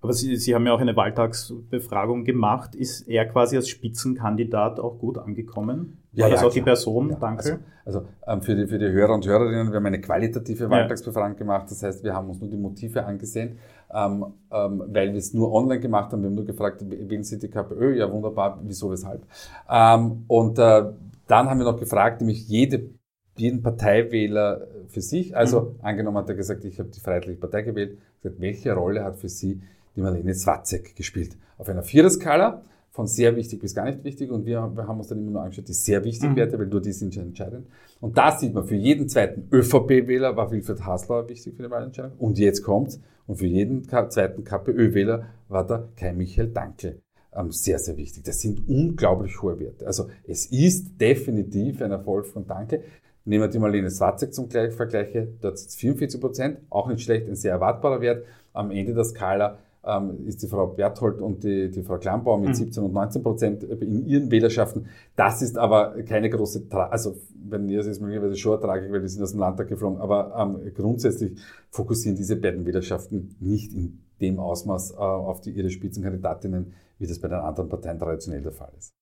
Aber 0.00 0.12
Sie, 0.12 0.36
Sie 0.36 0.54
haben 0.54 0.66
ja 0.66 0.74
auch 0.74 0.80
eine 0.80 0.94
Wahltagsbefragung 0.96 2.24
gemacht. 2.24 2.74
Ist 2.74 3.08
er 3.08 3.24
quasi 3.26 3.56
als 3.56 3.68
Spitzenkandidat 3.70 4.78
auch 4.78 4.98
gut 4.98 5.16
angekommen? 5.16 5.98
Ja, 6.12 6.24
War 6.24 6.30
das 6.30 6.42
ja, 6.42 6.46
auch 6.46 6.52
die 6.52 6.58
klar. 6.60 6.74
Person? 6.74 7.08
Ja, 7.10 7.16
Danke. 7.16 7.60
Also, 7.86 8.00
also 8.00 8.08
ähm, 8.26 8.42
für, 8.42 8.54
die, 8.54 8.66
für 8.66 8.78
die 8.78 8.90
Hörer 8.90 9.14
und 9.14 9.26
Hörerinnen, 9.26 9.68
wir 9.70 9.76
haben 9.76 9.86
eine 9.86 10.02
qualitative 10.02 10.64
Ja. 10.64 10.70
Wahltagsbefragung 10.70 11.36
gemacht. 11.38 11.70
Das 11.70 11.82
heißt, 11.82 12.04
wir 12.04 12.14
haben 12.14 12.28
uns 12.28 12.38
nur 12.40 12.50
die 12.50 12.56
Motive 12.58 13.04
angesehen, 13.06 13.56
ähm, 13.94 14.26
ähm, 14.52 14.82
weil 14.88 15.12
wir 15.12 15.18
es 15.18 15.32
nur 15.32 15.50
online 15.52 15.80
gemacht 15.80 16.12
haben. 16.12 16.20
Wir 16.22 16.28
haben 16.28 16.34
nur 16.36 16.44
gefragt, 16.44 16.82
wählen 16.86 17.24
Sie 17.24 17.38
die 17.38 17.48
KPÖ? 17.48 17.96
Ja, 17.96 18.12
wunderbar. 18.12 18.60
Wieso, 18.62 18.90
weshalb? 18.90 19.22
Ähm, 19.70 20.24
und 20.28 20.58
äh, 20.58 20.82
dann 21.28 21.48
haben 21.48 21.58
wir 21.58 21.64
noch 21.64 21.78
gefragt, 21.80 22.20
nämlich 22.20 22.46
jede, 22.46 22.90
jeden 23.36 23.62
Parteiwähler 23.62 24.66
für 24.88 25.00
sich. 25.00 25.36
Also 25.36 25.74
angenommen 25.82 26.18
hat 26.18 26.28
er 26.28 26.34
gesagt, 26.34 26.64
ich 26.64 26.78
habe 26.78 26.90
die 26.90 27.00
Freiheitliche 27.00 27.38
Partei 27.38 27.62
gewählt. 27.62 27.98
Gesagt, 28.22 28.40
welche 28.40 28.72
Rolle 28.72 29.04
hat 29.04 29.16
für 29.16 29.28
Sie 29.28 29.60
die 29.96 30.00
Marlene 30.00 30.34
Swatzek 30.34 30.96
gespielt? 30.96 31.36
Auf 31.58 31.68
einer 31.68 31.82
Viererskala 31.82 32.62
von 32.90 33.08
sehr 33.08 33.34
wichtig 33.34 33.60
bis 33.60 33.74
gar 33.74 33.86
nicht 33.86 34.04
wichtig 34.04 34.30
und 34.30 34.46
wir, 34.46 34.70
wir 34.74 34.86
haben 34.86 34.98
uns 34.98 35.08
dann 35.08 35.18
immer 35.18 35.32
nur 35.32 35.42
angeschaut, 35.42 35.66
die 35.66 35.72
sehr 35.72 36.04
wichtigen 36.04 36.32
Mhm. 36.32 36.36
Werte, 36.36 36.58
weil 36.60 36.66
nur 36.66 36.80
die 36.80 36.92
sind 36.92 37.16
entscheidend. 37.16 37.66
Und 38.00 38.16
da 38.16 38.36
sieht 38.38 38.54
man, 38.54 38.64
für 38.66 38.76
jeden 38.76 39.08
zweiten 39.08 39.48
ÖVP-Wähler 39.52 40.36
war 40.36 40.52
Wilfried 40.52 40.84
Haslauer 40.84 41.28
wichtig 41.28 41.56
für 41.56 41.64
die 41.64 41.70
Wahlentscheidung. 41.70 42.12
Und 42.18 42.38
jetzt 42.38 42.62
kommt's. 42.62 43.00
Und 43.26 43.36
für 43.36 43.46
jeden 43.46 43.82
zweiten 43.88 44.44
KPÖ-Wähler 44.44 45.26
war 45.48 45.66
der 45.66 45.88
Kai 45.96 46.12
Michael 46.12 46.48
Danke 46.48 47.00
ähm, 47.34 47.50
sehr, 47.50 47.78
sehr 47.78 47.96
wichtig. 47.96 48.24
Das 48.24 48.40
sind 48.40 48.68
unglaublich 48.68 49.42
hohe 49.42 49.58
Werte. 49.58 49.86
Also 49.86 50.08
es 50.26 50.46
ist 50.46 51.00
definitiv 51.00 51.82
ein 51.82 51.90
Erfolg 51.90 52.26
von 52.26 52.46
Danke. 52.46 52.82
Nehmen 53.24 53.44
wir 53.44 53.48
die 53.48 53.58
Marlene 53.58 53.90
Swatzek 53.90 54.34
zum 54.34 54.48
Gleich- 54.48 54.74
Vergleiche. 54.74 55.28
Dort 55.40 55.58
sind 55.58 55.72
44 55.72 56.20
Prozent, 56.20 56.58
auch 56.70 56.88
nicht 56.88 57.02
schlecht, 57.02 57.26
ein 57.28 57.36
sehr 57.36 57.52
erwartbarer 57.52 58.00
Wert. 58.00 58.24
Am 58.52 58.70
Ende 58.70 58.92
der 58.94 59.04
Skala 59.04 59.58
ähm, 59.86 60.26
ist 60.26 60.42
die 60.42 60.46
Frau 60.46 60.66
Berthold 60.66 61.20
und 61.20 61.42
die, 61.44 61.70
die 61.70 61.82
Frau 61.82 61.98
Klambauer 61.98 62.38
mit 62.38 62.50
Mhm. 62.50 62.54
17 62.54 62.82
und 62.84 62.92
19 62.92 63.22
Prozent 63.22 63.62
in 63.64 64.06
ihren 64.06 64.30
Wählerschaften. 64.30 64.86
Das 65.16 65.42
ist 65.42 65.58
aber 65.58 66.02
keine 66.04 66.30
große, 66.30 66.68
Tra 66.68 66.86
also 66.88 67.16
wenn 67.46 67.68
ihr 67.68 67.80
es 67.80 67.86
ist 67.86 68.00
möglicherweise 68.00 68.36
schon 68.36 68.52
eine 68.54 68.62
Tragik, 68.62 68.90
weil 68.92 69.02
die 69.02 69.08
sind 69.08 69.22
aus 69.22 69.32
dem 69.32 69.40
Landtag 69.40 69.68
geflogen, 69.68 69.98
aber 70.00 70.34
ähm, 70.38 70.72
grundsätzlich 70.74 71.38
fokussieren 71.70 72.16
diese 72.16 72.36
beiden 72.36 72.64
Wählerschaften 72.64 73.36
nicht 73.40 73.74
in 73.74 74.00
dem 74.22 74.38
Ausmaß 74.38 74.92
äh, 74.92 74.94
auf 74.96 75.42
die, 75.42 75.50
ihre 75.50 75.68
Spitzenkandidatinnen, 75.68 76.72
wie 76.98 77.06
das 77.06 77.18
bei 77.18 77.28
den 77.28 77.38
anderen 77.38 77.68
Parteien 77.68 77.98
traditionell 77.98 78.40
der 78.42 78.52
Fall 78.52 78.72
ist. 78.78 78.92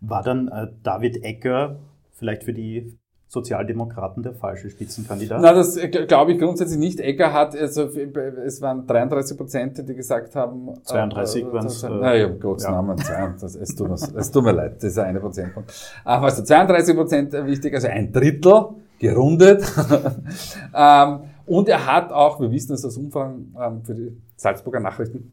War 0.00 0.22
dann 0.22 0.48
äh, 0.48 0.68
David 0.82 1.22
Egger 1.24 1.80
vielleicht 2.12 2.44
für 2.44 2.54
die 2.54 2.96
Sozialdemokraten 3.30 4.22
der 4.22 4.32
falsche 4.32 4.70
Spitzenkandidat? 4.70 5.40
Na, 5.42 5.52
das 5.52 5.76
äh, 5.76 5.88
glaube 5.88 6.32
ich 6.32 6.38
grundsätzlich 6.38 6.78
nicht. 6.78 6.98
Hat, 7.00 7.54
also 7.54 7.82
es 7.84 8.62
waren 8.62 8.86
33 8.86 9.36
Prozent, 9.36 9.88
die 9.88 9.94
gesagt 9.94 10.34
haben. 10.34 10.70
32 10.84 11.42
äh, 11.44 11.52
waren's, 11.52 11.80
das- 11.82 11.90
äh, 11.90 11.94
Na 12.00 12.14
ja, 12.14 12.28
Gottes 12.28 12.64
ja. 12.64 12.70
Namen, 12.70 12.96
32, 12.96 13.60
es, 13.60 13.74
tut 13.74 13.88
mir, 13.88 13.94
es 13.94 14.30
tut 14.30 14.44
mir 14.44 14.52
leid, 14.52 14.76
das 14.76 14.84
ist 14.84 14.98
eine 14.98 15.20
Prozentpunkt. 15.20 15.72
Aber 16.04 16.24
also 16.26 16.42
32 16.42 16.96
Prozent 16.96 17.32
wichtig, 17.32 17.74
also 17.74 17.88
ein 17.88 18.12
Drittel 18.12 18.64
gerundet. 18.98 19.62
ähm, 20.74 21.20
und 21.46 21.68
er 21.68 21.86
hat 21.86 22.12
auch, 22.12 22.40
wir 22.40 22.50
wissen 22.50 22.72
es 22.74 22.84
aus 22.84 22.96
Umfragen 22.96 23.54
ähm, 23.60 23.82
für 23.84 23.94
die 23.94 24.16
Salzburger 24.36 24.80
Nachrichten, 24.80 25.32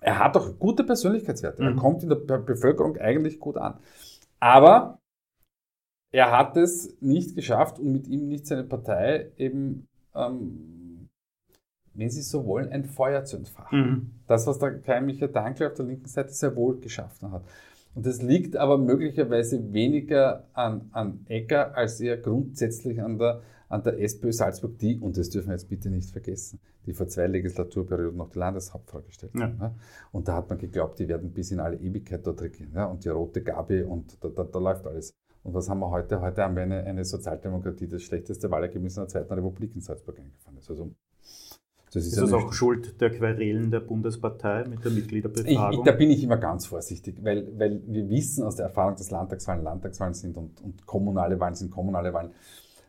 er 0.00 0.18
hat 0.18 0.36
auch 0.36 0.58
gute 0.58 0.84
Persönlichkeitswerte. 0.84 1.62
Er 1.62 1.70
Mhm. 1.70 1.76
kommt 1.76 2.02
in 2.02 2.10
der 2.10 2.16
Be- 2.16 2.38
Bevölkerung 2.38 2.96
eigentlich 2.98 3.40
gut 3.40 3.56
an. 3.56 3.74
Aber 4.38 4.98
er 6.12 6.30
hat 6.30 6.56
es 6.56 6.96
nicht 7.00 7.34
geschafft 7.34 7.78
und 7.78 7.92
mit 7.92 8.06
ihm 8.08 8.28
nicht 8.28 8.46
seine 8.46 8.64
Partei 8.64 9.30
eben, 9.36 9.86
ähm, 10.14 11.08
wenn 11.94 12.10
Sie 12.10 12.22
so 12.22 12.44
wollen, 12.46 12.68
ein 12.70 12.84
Feuer 12.84 13.24
zu 13.24 13.36
entfachen. 13.36 13.78
Mhm. 13.80 14.10
Das, 14.26 14.46
was 14.46 14.58
der 14.58 14.78
Kai 14.80 15.00
Michael 15.00 15.32
Dankl 15.32 15.66
auf 15.66 15.74
der 15.74 15.86
linken 15.86 16.08
Seite 16.08 16.30
sehr 16.32 16.54
wohl 16.56 16.78
geschaffen 16.78 17.32
hat. 17.32 17.44
Und 17.94 18.04
das 18.04 18.20
liegt 18.20 18.56
aber 18.56 18.76
möglicherweise 18.76 19.72
weniger 19.72 20.44
an, 20.52 20.90
an 20.92 21.24
Egger 21.28 21.74
als 21.76 21.98
eher 22.00 22.18
grundsätzlich 22.18 23.00
an 23.00 23.16
der, 23.18 23.40
an 23.70 23.82
der 23.82 23.98
SPÖ 23.98 24.32
Salzburg, 24.32 24.78
die, 24.78 24.98
und 25.00 25.16
das 25.16 25.30
dürfen 25.30 25.48
wir 25.48 25.54
jetzt 25.54 25.70
bitte 25.70 25.88
nicht 25.88 26.10
vergessen, 26.10 26.60
die 26.84 26.92
vor 26.92 27.08
zwei 27.08 27.26
Legislaturperioden 27.26 28.18
noch 28.18 28.28
die 28.28 28.38
Landeshauptfrau 28.38 29.00
gestellt 29.00 29.32
Ja. 29.34 29.44
hat. 29.44 29.58
ne? 29.58 29.74
Und 30.12 30.28
da 30.28 30.34
hat 30.36 30.50
man 30.50 30.58
geglaubt, 30.58 30.98
die 30.98 31.08
werden 31.08 31.32
bis 31.32 31.50
in 31.50 31.58
alle 31.58 31.76
Ewigkeit 31.78 32.26
dort 32.26 32.42
regieren. 32.42 32.72
Ja? 32.74 32.84
Und 32.84 33.04
die 33.04 33.08
rote 33.08 33.42
Gabi 33.42 33.82
und 33.82 34.22
da, 34.22 34.28
da, 34.28 34.44
da 34.44 34.58
läuft 34.58 34.86
alles. 34.86 35.14
Und 35.46 35.54
was 35.54 35.70
haben 35.70 35.78
wir 35.78 35.90
heute? 35.90 36.20
Heute 36.20 36.42
haben 36.42 36.56
wir 36.56 36.64
eine, 36.64 36.82
eine 36.82 37.04
Sozialdemokratie, 37.04 37.86
das 37.86 38.02
schlechteste 38.02 38.50
Wahlergebnis 38.50 38.96
in 38.96 39.02
der 39.02 39.08
Zweiten 39.08 39.32
Republik 39.32 39.76
in 39.76 39.80
Salzburg 39.80 40.18
eingefahren 40.18 40.58
ist. 40.58 40.68
Also, 40.68 40.90
das 41.92 42.04
ist, 42.04 42.14
Ist 42.14 42.20
das 42.20 42.32
auch 42.32 42.52
Schuld 42.52 43.00
der 43.00 43.10
Querelen 43.10 43.70
der 43.70 43.78
Bundespartei 43.78 44.64
mit 44.64 44.84
der 44.84 44.90
Mitgliederbefragung? 44.90 45.78
ich, 45.78 45.84
da 45.84 45.92
bin 45.92 46.10
ich 46.10 46.24
immer 46.24 46.36
ganz 46.36 46.66
vorsichtig, 46.66 47.22
weil, 47.22 47.46
weil 47.56 47.80
wir 47.86 48.08
wissen 48.10 48.42
aus 48.42 48.56
der 48.56 48.66
Erfahrung, 48.66 48.96
dass 48.96 49.12
Landtagswahlen 49.12 49.62
Landtagswahlen 49.62 50.14
sind 50.14 50.36
und, 50.36 50.60
und 50.62 50.84
kommunale 50.84 51.38
Wahlen 51.38 51.54
sind 51.54 51.70
kommunale 51.70 52.12
Wahlen. 52.12 52.32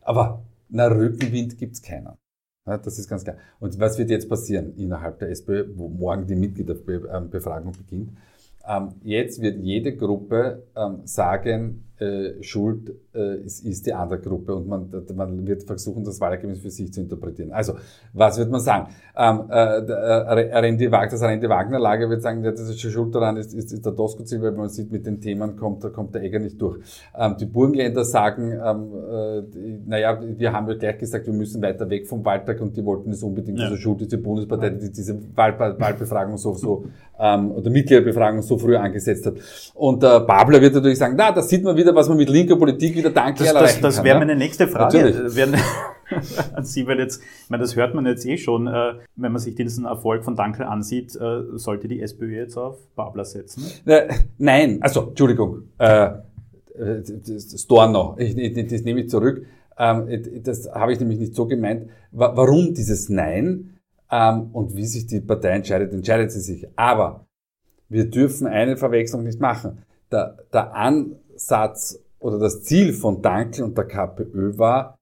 Aber 0.01 0.43
na, 0.67 0.87
Rückenwind 0.87 1.59
gibt's 1.59 1.83
keiner. 1.83 2.17
Ja, 2.65 2.79
das 2.79 2.97
ist 2.97 3.07
ganz 3.07 3.23
klar. 3.23 3.37
Und 3.59 3.79
was 3.79 3.99
wird 3.99 4.09
jetzt 4.09 4.27
passieren 4.27 4.73
innerhalb 4.77 5.19
der 5.19 5.29
SPÖ, 5.29 5.67
wo 5.75 5.89
morgen 5.89 6.25
die 6.25 6.35
Mitgliederbefragung 6.35 7.73
beginnt? 7.73 8.17
Ähm, 8.67 8.95
jetzt 9.03 9.43
wird 9.43 9.59
jede 9.59 9.95
Gruppe 9.95 10.63
ähm, 10.75 11.01
sagen, 11.05 11.86
äh, 11.99 12.43
Schuld 12.43 12.93
äh, 13.15 13.37
ist, 13.41 13.65
ist 13.65 13.85
die 13.85 13.93
andere 13.93 14.19
Gruppe 14.19 14.55
und 14.55 14.67
man, 14.67 14.89
man 15.15 15.47
wird 15.47 15.63
versuchen, 15.63 16.03
das 16.03 16.21
Wahlergebnis 16.21 16.59
für 16.59 16.69
sich 16.69 16.93
zu 16.93 17.01
interpretieren. 17.01 17.51
Also, 17.51 17.73
was 18.13 18.37
wird 18.37 18.51
man 18.51 18.61
sagen? 18.61 18.87
Ähm, 19.17 19.41
äh, 19.49 19.79
äh, 19.79 20.57
Randy 20.59 20.91
Wagner, 20.91 21.11
das 21.11 21.21
Randy 21.21 21.49
Wagner 21.49 21.79
Lager 21.79 22.09
wird 22.09 22.21
sagen, 22.21 22.43
ja, 22.43 22.51
das 22.51 22.61
ist 22.61 22.79
schon 22.79 22.91
schuld 22.91 23.15
daran, 23.15 23.37
ist, 23.37 23.53
ist, 23.53 23.73
ist 23.73 23.85
der 23.85 23.93
Doskozil, 23.93 24.41
weil 24.41 24.51
man 24.51 24.69
sieht, 24.69 24.91
mit 24.91 25.05
den 25.05 25.19
Themen 25.19 25.55
kommt, 25.55 25.83
da 25.83 25.89
kommt 25.89 26.13
der 26.13 26.21
Egger 26.21 26.39
nicht 26.39 26.61
durch. 26.61 26.79
Ähm, 27.17 27.35
die 27.39 27.45
Burgenländer 27.45 28.05
sagen, 28.05 28.51
ähm, 28.51 28.93
äh, 28.93 29.41
die, 29.51 29.81
naja, 29.85 30.19
wir 30.21 30.53
haben 30.53 30.67
ja 30.67 30.75
gleich 30.75 30.99
gesagt, 30.99 31.25
wir 31.25 31.33
müssen 31.33 31.61
weiter 31.61 31.89
weg 31.89 32.07
vom 32.07 32.23
Wahltag 32.23 32.61
und 32.61 32.77
die 32.77 32.85
wollten 32.85 33.09
das 33.09 33.23
unbedingt. 33.23 33.57
Ja. 33.57 33.65
Also 33.65 33.77
schuld 33.77 34.01
ist 34.01 34.11
die 34.11 34.17
Bundespartei, 34.17 34.69
die 34.69 34.91
diese 34.91 35.19
Wahl, 35.35 35.57
Wahlbefragung 35.57 36.37
so, 36.37 36.53
so 36.53 36.85
ähm, 37.19 37.51
oder 37.51 37.69
Mitgliederbefragung 37.69 38.41
so 38.41 38.57
früh 38.57 38.75
angesetzt 38.75 39.25
hat. 39.25 39.35
Und 39.73 40.03
äh, 40.03 40.19
Babler 40.19 40.61
wird 40.61 40.75
natürlich 40.75 40.97
sagen, 40.97 41.15
na, 41.17 41.31
da 41.31 41.41
sieht 41.41 41.63
man 41.63 41.75
wieder, 41.75 41.86
wieder, 41.87 41.95
was 41.95 42.09
man 42.09 42.17
mit 42.17 42.29
linker 42.29 42.55
Politik 42.57 42.95
wieder 42.95 43.09
dankbar 43.09 43.53
Das, 43.53 43.73
das, 43.75 43.81
das 43.81 44.03
wäre 44.03 44.19
meine 44.19 44.35
nächste 44.35 44.67
Frage. 44.67 44.97
Natürlich. 44.97 45.37
Äh, 45.37 45.53
an 46.53 46.63
Sie, 46.63 46.87
weil 46.87 46.99
jetzt, 46.99 47.21
ich 47.43 47.49
meine, 47.49 47.61
das 47.61 47.75
hört 47.75 47.93
man 47.93 48.05
jetzt 48.05 48.25
eh 48.25 48.37
schon, 48.37 48.67
äh, 48.67 48.93
wenn 49.15 49.31
man 49.31 49.39
sich 49.39 49.55
diesen 49.55 49.85
Erfolg 49.85 50.23
von 50.23 50.35
Dankel 50.35 50.63
ansieht, 50.65 51.15
äh, 51.15 51.43
sollte 51.57 51.87
die 51.87 52.01
SPÖ 52.01 52.35
jetzt 52.35 52.57
auf 52.57 52.77
Babler 52.95 53.25
setzen? 53.25 53.63
Äh, 53.85 54.07
nein, 54.37 54.79
also, 54.81 55.09
Entschuldigung, 55.09 55.63
äh, 55.77 56.05
äh, 56.77 57.03
Storno, 57.57 58.15
ich, 58.19 58.37
ich, 58.37 58.67
das 58.67 58.83
nehme 58.83 59.01
ich 59.01 59.09
zurück. 59.09 59.45
Ähm, 59.77 60.07
das 60.43 60.69
habe 60.73 60.93
ich 60.93 60.99
nämlich 60.99 61.19
nicht 61.19 61.35
so 61.35 61.45
gemeint. 61.45 61.89
Wa- 62.11 62.31
Warum 62.35 62.73
dieses 62.73 63.09
Nein 63.09 63.77
ähm, 64.11 64.49
und 64.53 64.75
wie 64.75 64.85
sich 64.85 65.05
die 65.07 65.19
Partei 65.19 65.49
entscheidet, 65.49 65.93
entscheidet 65.93 66.31
sie 66.31 66.39
sich. 66.39 66.67
Aber 66.75 67.27
wir 67.89 68.09
dürfen 68.09 68.47
eine 68.47 68.75
Verwechslung 68.77 69.23
nicht 69.23 69.39
machen. 69.39 69.83
Der, 70.11 70.37
der 70.53 70.73
Ansatz 71.37 72.03
oder 72.19 72.39
das 72.39 72.63
Ziel 72.63 72.93
von 72.93 73.21
Dankel 73.21 73.63
und 73.63 73.77
der 73.77 73.85
KPÖ 73.85 74.57
war, 74.57 74.97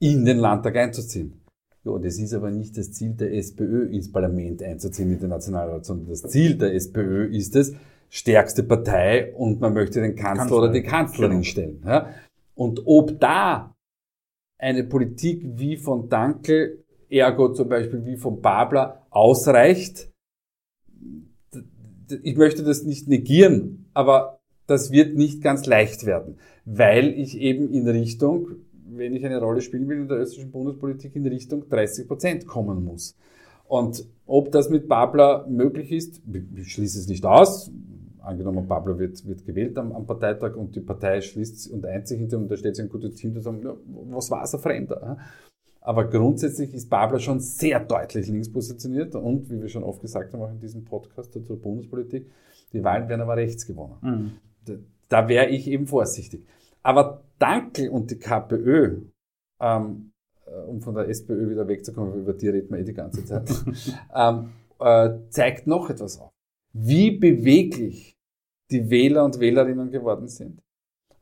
in 0.00 0.24
den 0.24 0.38
Landtag 0.38 0.76
einzuziehen. 0.76 1.40
Ja, 1.84 1.92
und 1.92 2.04
es 2.04 2.18
ist 2.18 2.34
aber 2.34 2.50
nicht 2.50 2.76
das 2.76 2.92
Ziel 2.92 3.14
der 3.14 3.32
SPÖ, 3.34 3.86
ins 3.86 4.10
Parlament 4.10 4.62
einzuziehen 4.62 5.12
in 5.12 5.20
den 5.20 5.30
Nationalrat, 5.30 5.84
sondern 5.84 6.08
das 6.08 6.22
Ziel 6.22 6.56
der 6.58 6.74
SPÖ 6.74 7.26
ist 7.26 7.54
es, 7.54 7.74
stärkste 8.08 8.62
Partei 8.64 9.32
und 9.34 9.60
man 9.60 9.74
möchte 9.74 10.00
den 10.00 10.16
Kanzler, 10.16 10.42
Kanzler, 10.42 10.58
oder 10.58 10.72
die 10.72 10.82
Kanzlerin 10.82 11.30
genau. 11.30 11.42
stellen. 11.44 11.82
Ja? 11.84 12.10
Und 12.54 12.82
ob 12.86 13.20
da 13.20 13.74
eine 14.58 14.84
Politik 14.84 15.42
wie 15.44 15.76
von 15.76 16.08
Dankel, 16.08 16.84
ergo 17.08 17.52
zum 17.52 17.68
Beispiel 17.68 18.04
wie 18.04 18.16
von 18.16 18.40
Babler, 18.40 19.06
ausreicht, 19.10 20.10
ich 22.22 22.36
möchte 22.36 22.64
das 22.64 22.82
nicht 22.82 23.08
negieren, 23.08 23.88
aber 23.94 24.40
das 24.66 24.90
wird 24.90 25.16
nicht 25.16 25.42
ganz 25.42 25.66
leicht 25.66 26.06
werden, 26.06 26.38
weil 26.64 27.08
ich 27.08 27.38
eben 27.38 27.70
in 27.70 27.86
Richtung, 27.88 28.48
wenn 28.86 29.14
ich 29.14 29.24
eine 29.24 29.40
Rolle 29.40 29.60
spielen 29.60 29.88
will 29.88 29.98
in 29.98 30.08
der 30.08 30.18
österreichischen 30.18 30.52
Bundespolitik, 30.52 31.14
in 31.16 31.26
Richtung 31.26 31.68
30 31.68 32.08
Prozent 32.08 32.46
kommen 32.46 32.84
muss. 32.84 33.16
Und 33.66 34.06
ob 34.26 34.52
das 34.52 34.70
mit 34.70 34.88
Babler 34.88 35.46
möglich 35.48 35.90
ist, 35.90 36.22
ich 36.56 36.72
schließe 36.72 36.98
es 36.98 37.08
nicht 37.08 37.24
aus. 37.24 37.70
Angenommen, 38.20 38.66
Babler 38.66 38.98
wird, 38.98 39.26
wird 39.26 39.44
gewählt 39.44 39.76
am, 39.76 39.92
am 39.92 40.06
Parteitag 40.06 40.56
und 40.56 40.74
die 40.74 40.80
Partei 40.80 41.20
schließt 41.20 41.70
und 41.70 41.84
eint 41.84 42.08
sich 42.08 42.18
hinter 42.18 42.38
und 42.38 42.50
da 42.50 42.56
steht 42.56 42.76
sich 42.76 42.84
ein 42.84 42.88
gutes 42.88 43.16
Team, 43.16 43.38
sagen, 43.40 43.60
ja, 43.62 43.74
was 44.10 44.30
war 44.30 44.40
ein 44.40 44.60
Fremder? 44.60 45.18
Aber 45.82 46.08
grundsätzlich 46.08 46.72
ist 46.72 46.88
Babler 46.88 47.18
schon 47.18 47.40
sehr 47.40 47.80
deutlich 47.80 48.26
links 48.28 48.50
positioniert 48.50 49.14
und, 49.14 49.50
wie 49.50 49.60
wir 49.60 49.68
schon 49.68 49.84
oft 49.84 50.00
gesagt 50.00 50.32
haben, 50.32 50.40
auch 50.40 50.50
in 50.50 50.58
diesem 50.58 50.84
Podcast 50.84 51.34
zur 51.34 51.60
Bundespolitik, 51.60 52.30
die 52.72 52.82
Wahlen 52.82 53.08
werden 53.10 53.20
aber 53.20 53.36
rechts 53.36 53.66
gewonnen. 53.66 53.96
Mhm. 54.00 54.32
Da, 55.08 55.28
wäre 55.28 55.48
ich 55.48 55.68
eben 55.68 55.86
vorsichtig. 55.86 56.46
Aber 56.82 57.24
Dankel 57.38 57.88
und 57.88 58.10
die 58.10 58.18
KPÖ, 58.18 59.02
ähm, 59.60 60.12
äh, 60.46 60.50
um 60.66 60.80
von 60.80 60.94
der 60.94 61.08
SPÖ 61.08 61.50
wieder 61.50 61.66
wegzukommen, 61.68 62.14
über 62.14 62.32
die 62.32 62.48
reden 62.48 62.70
wir 62.70 62.78
eh 62.78 62.84
die 62.84 62.94
ganze 62.94 63.24
Zeit, 63.24 63.50
ähm, 64.14 64.50
äh, 64.80 65.10
zeigt 65.30 65.66
noch 65.66 65.90
etwas 65.90 66.18
auf. 66.18 66.30
Wie 66.72 67.12
beweglich 67.12 68.16
die 68.70 68.90
Wähler 68.90 69.24
und 69.24 69.40
Wählerinnen 69.40 69.90
geworden 69.90 70.28
sind. 70.28 70.60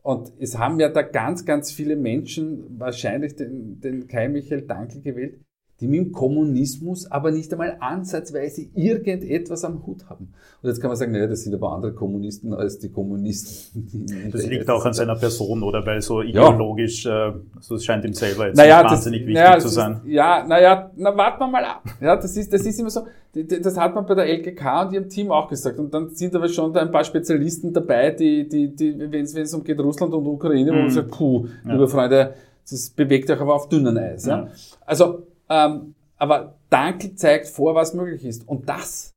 Und 0.03 0.33
es 0.41 0.59
haben 0.59 0.81
ja 0.81 0.89
da 0.89 1.03
ganz, 1.03 1.45
ganz 1.45 1.71
viele 1.71 1.97
Menschen 1.97 2.79
wahrscheinlich 2.79 3.37
den, 3.37 3.81
den 3.81 4.09
Kai 4.09 4.29
Michael 4.29 4.63
Dankel 4.63 5.01
gewählt, 5.01 5.41
die 5.83 5.89
mit 5.89 5.99
dem 6.01 6.13
Kommunismus 6.13 7.11
aber 7.11 7.31
nicht 7.33 7.53
einmal 7.53 7.77
ansatzweise 7.81 8.67
irgendetwas 8.75 9.65
am 9.65 9.85
Hut 9.87 10.09
haben. 10.09 10.33
Und 10.63 10.69
jetzt 10.69 10.81
kann 10.81 10.89
man 10.89 10.97
sagen, 10.97 11.11
naja, 11.13 11.27
das 11.27 11.43
sind 11.43 11.55
aber 11.55 11.73
andere 11.73 11.93
Kommunisten 11.93 12.55
als 12.55 12.79
die 12.79 12.89
Kommunisten. 12.89 13.89
die- 13.93 14.31
Das 14.31 14.47
liegt 14.47 14.71
auch 14.71 14.85
an 14.87 14.93
seiner 14.93 15.17
Person, 15.17 15.63
oder? 15.63 15.85
Weil 15.85 16.01
so 16.01 16.23
Ja. 16.23 16.29
ideologisch, 16.29 17.05
äh, 17.05 17.33
so 17.61 17.75
es 17.75 17.85
scheint 17.85 18.05
ihm 18.05 18.13
selber 18.15 18.47
jetzt 18.47 18.57
naja, 18.57 18.77
nicht 18.79 18.85
das, 18.85 18.93
wahnsinnig 18.93 19.21
wichtig 19.23 19.35
naja, 19.35 19.59
zu 19.59 19.69
sein. 19.69 19.93
Ist, 20.05 20.07
ja, 20.13 20.47
naja, 20.47 20.91
na 20.97 21.17
warten 21.17 21.41
wir 21.41 21.49
mal 21.49 21.65
ab. 21.65 21.83
Ja, 22.01 22.15
das 22.17 22.37
ist, 22.37 22.53
das 22.53 22.65
ist 22.65 22.79
immer 22.79 22.91
so, 22.91 23.01
das 23.35 23.77
hat 23.77 23.95
man 23.95 24.07
bei 24.07 24.15
der 24.15 24.27
LGK 24.29 24.83
und 24.87 24.93
ihrem 24.93 25.09
Team 25.09 25.31
auch 25.33 25.49
gesagt. 25.49 25.79
Und 25.79 25.93
dann 25.93 26.11
sind 26.11 26.35
aber 26.37 26.49
schon 26.49 26.73
da 26.73 26.81
ein 26.81 26.91
paar 26.93 27.03
Spezialisten 27.05 27.73
dabei, 27.73 28.11
die, 28.13 28.49
die, 28.49 28.75
die 28.75 28.97
wenn 29.11 29.25
es 29.25 29.35
wenn 29.35 29.43
es 29.43 29.53
um 29.55 29.65
geht 29.65 29.81
Russland 29.81 30.15
und 30.15 30.27
Ukraine, 30.27 30.71
wo 30.71 30.75
man 30.77 30.85
Mhm. 30.85 30.91
sagt, 30.91 31.11
puh, 31.11 31.47
Ja. 31.67 31.73
liebe 31.73 31.89
Freunde, 31.89 32.35
das 32.71 32.91
bewegt 32.91 33.29
euch 33.31 33.41
aber 33.41 33.55
auf 33.57 33.69
dünnen 33.69 33.99
Eis. 33.99 34.27
Ja. 34.27 34.43
Ja. 34.45 34.49
Also, 34.87 35.27
ähm, 35.53 35.95
aber 36.17 36.57
Dankel 36.71 37.15
zeigt 37.15 37.49
vor, 37.49 37.75
was 37.75 37.95
möglich 37.95 38.25
ist. 38.25 38.47
Und 38.49 38.69
das, 38.69 39.13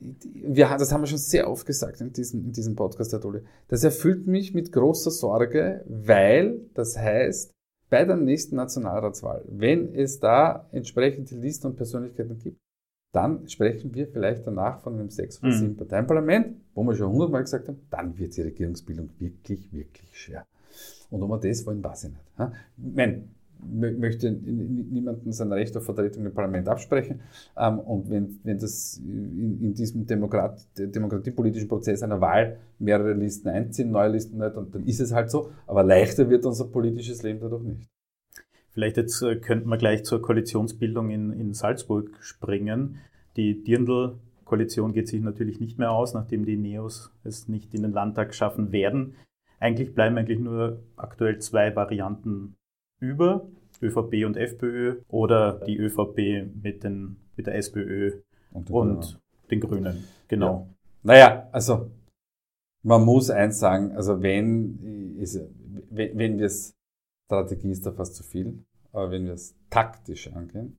wir, 0.00 0.68
das 0.76 0.92
haben 0.92 1.02
wir 1.02 1.06
schon 1.06 1.18
sehr 1.18 1.48
oft 1.50 1.66
gesagt 1.66 2.00
in 2.00 2.12
diesem, 2.12 2.44
in 2.46 2.52
diesem 2.52 2.74
Podcast, 2.76 3.12
Herr 3.12 3.20
Dole, 3.20 3.44
das 3.68 3.84
erfüllt 3.84 4.26
mich 4.26 4.54
mit 4.54 4.72
großer 4.72 5.10
Sorge, 5.10 5.84
weil 5.88 6.60
das 6.74 6.96
heißt, 6.96 7.50
bei 7.90 8.04
der 8.04 8.16
nächsten 8.16 8.56
Nationalratswahl, 8.56 9.44
wenn 9.48 9.94
es 9.94 10.18
da 10.18 10.66
entsprechende 10.72 11.36
Listen 11.36 11.68
und 11.68 11.76
Persönlichkeiten 11.76 12.38
gibt, 12.38 12.58
dann 13.12 13.46
sprechen 13.48 13.94
wir 13.94 14.08
vielleicht 14.08 14.44
danach 14.46 14.80
von 14.80 14.94
einem 14.94 15.10
sechs- 15.10 15.38
oder 15.40 15.52
Mhm. 15.52 15.58
sieben 15.58 15.76
Parteien-Parlament, 15.76 16.56
wo 16.74 16.82
wir 16.82 16.96
schon 16.96 17.12
hundertmal 17.12 17.42
gesagt 17.42 17.68
haben, 17.68 17.86
dann 17.90 18.18
wird 18.18 18.36
die 18.36 18.42
Regierungsbildung 18.42 19.10
wirklich, 19.18 19.72
wirklich 19.72 20.18
schwer. 20.18 20.44
Und 21.10 21.22
ob 21.22 21.30
wir 21.30 21.48
das 21.48 21.64
wollen, 21.64 21.84
weiß 21.84 22.04
ich 22.04 22.10
nicht. 22.10 22.20
Ich 22.32 22.38
mein, 22.96 23.12
mö- 23.12 23.22
möchte 23.72 24.28
n- 24.28 24.44
n- 24.46 24.88
niemanden 24.90 25.32
sein 25.32 25.52
Recht 25.52 25.76
auf 25.76 25.84
Vertretung 25.84 26.26
im 26.26 26.34
Parlament 26.34 26.68
absprechen. 26.68 27.20
Ähm, 27.56 27.78
und 27.78 28.10
wenn, 28.10 28.40
wenn 28.44 28.58
das 28.58 28.98
in, 28.98 29.60
in 29.60 29.74
diesem 29.74 30.06
Demokrat, 30.06 30.66
demokratiepolitischen 30.76 31.68
Prozess 31.68 32.02
einer 32.02 32.20
Wahl 32.20 32.58
mehrere 32.78 33.12
Listen 33.14 33.48
einziehen, 33.48 33.90
neue 33.90 34.10
Listen 34.10 34.38
nicht, 34.38 34.56
und 34.56 34.74
dann 34.74 34.84
ist 34.84 35.00
es 35.00 35.12
halt 35.12 35.30
so. 35.30 35.50
Aber 35.66 35.82
leichter 35.84 36.28
wird 36.30 36.46
unser 36.46 36.66
politisches 36.66 37.22
Leben 37.22 37.40
dadurch 37.40 37.64
nicht. 37.64 37.88
Vielleicht 38.70 38.96
jetzt 38.96 39.22
äh, 39.22 39.36
könnten 39.36 39.68
wir 39.68 39.78
gleich 39.78 40.04
zur 40.04 40.20
Koalitionsbildung 40.20 41.10
in, 41.10 41.32
in 41.32 41.54
Salzburg 41.54 42.10
springen. 42.20 42.96
Die 43.36 43.62
Dirndl-Koalition 43.62 44.92
geht 44.92 45.08
sich 45.08 45.22
natürlich 45.22 45.60
nicht 45.60 45.78
mehr 45.78 45.92
aus, 45.92 46.14
nachdem 46.14 46.44
die 46.44 46.56
Neos 46.56 47.12
es 47.22 47.48
nicht 47.48 47.74
in 47.74 47.82
den 47.82 47.92
Landtag 47.92 48.34
schaffen 48.34 48.72
werden. 48.72 49.14
Eigentlich 49.60 49.94
bleiben 49.94 50.18
eigentlich 50.18 50.40
nur 50.40 50.80
aktuell 50.96 51.38
zwei 51.38 51.74
Varianten 51.74 52.54
über, 53.04 53.46
ÖVP 53.82 54.24
und 54.24 54.36
FPÖ 54.36 55.02
oder 55.08 55.60
die 55.66 55.76
ÖVP 55.76 56.48
mit, 56.62 56.84
den, 56.84 57.16
mit 57.36 57.46
der 57.46 57.54
SPÖ 57.56 58.22
Und, 58.52 58.70
und 58.70 59.20
den 59.50 59.60
Grünen. 59.60 60.04
Genau. 60.28 60.68
Naja, 61.02 61.48
also 61.52 61.90
man 62.82 63.04
muss 63.04 63.30
eins 63.30 63.58
sagen, 63.58 63.92
also 63.92 64.22
wenn, 64.22 65.16
ist, 65.18 65.40
wenn, 65.90 66.18
wenn 66.18 66.38
wir 66.38 66.46
es, 66.46 66.74
Strategie 67.26 67.70
ist 67.70 67.84
da 67.86 67.92
fast 67.92 68.14
zu 68.14 68.22
viel, 68.22 68.64
aber 68.92 69.10
wenn 69.10 69.24
wir 69.24 69.34
es 69.34 69.56
taktisch 69.70 70.32
angehen, 70.32 70.78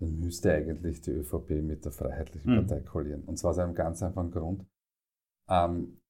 dann 0.00 0.18
müsste 0.20 0.52
eigentlich 0.52 1.00
die 1.00 1.12
ÖVP 1.12 1.62
mit 1.62 1.84
der 1.84 1.92
Freiheitlichen 1.92 2.52
Mhm. 2.52 2.66
Partei 2.66 2.80
koalieren. 2.80 3.24
Und 3.24 3.38
zwar 3.38 3.50
aus 3.50 3.58
einem 3.58 3.74
ganz 3.74 4.02
einfachen 4.02 4.30
Grund. 4.30 4.66
Ähm, 5.48 5.98
äh, 5.98 6.03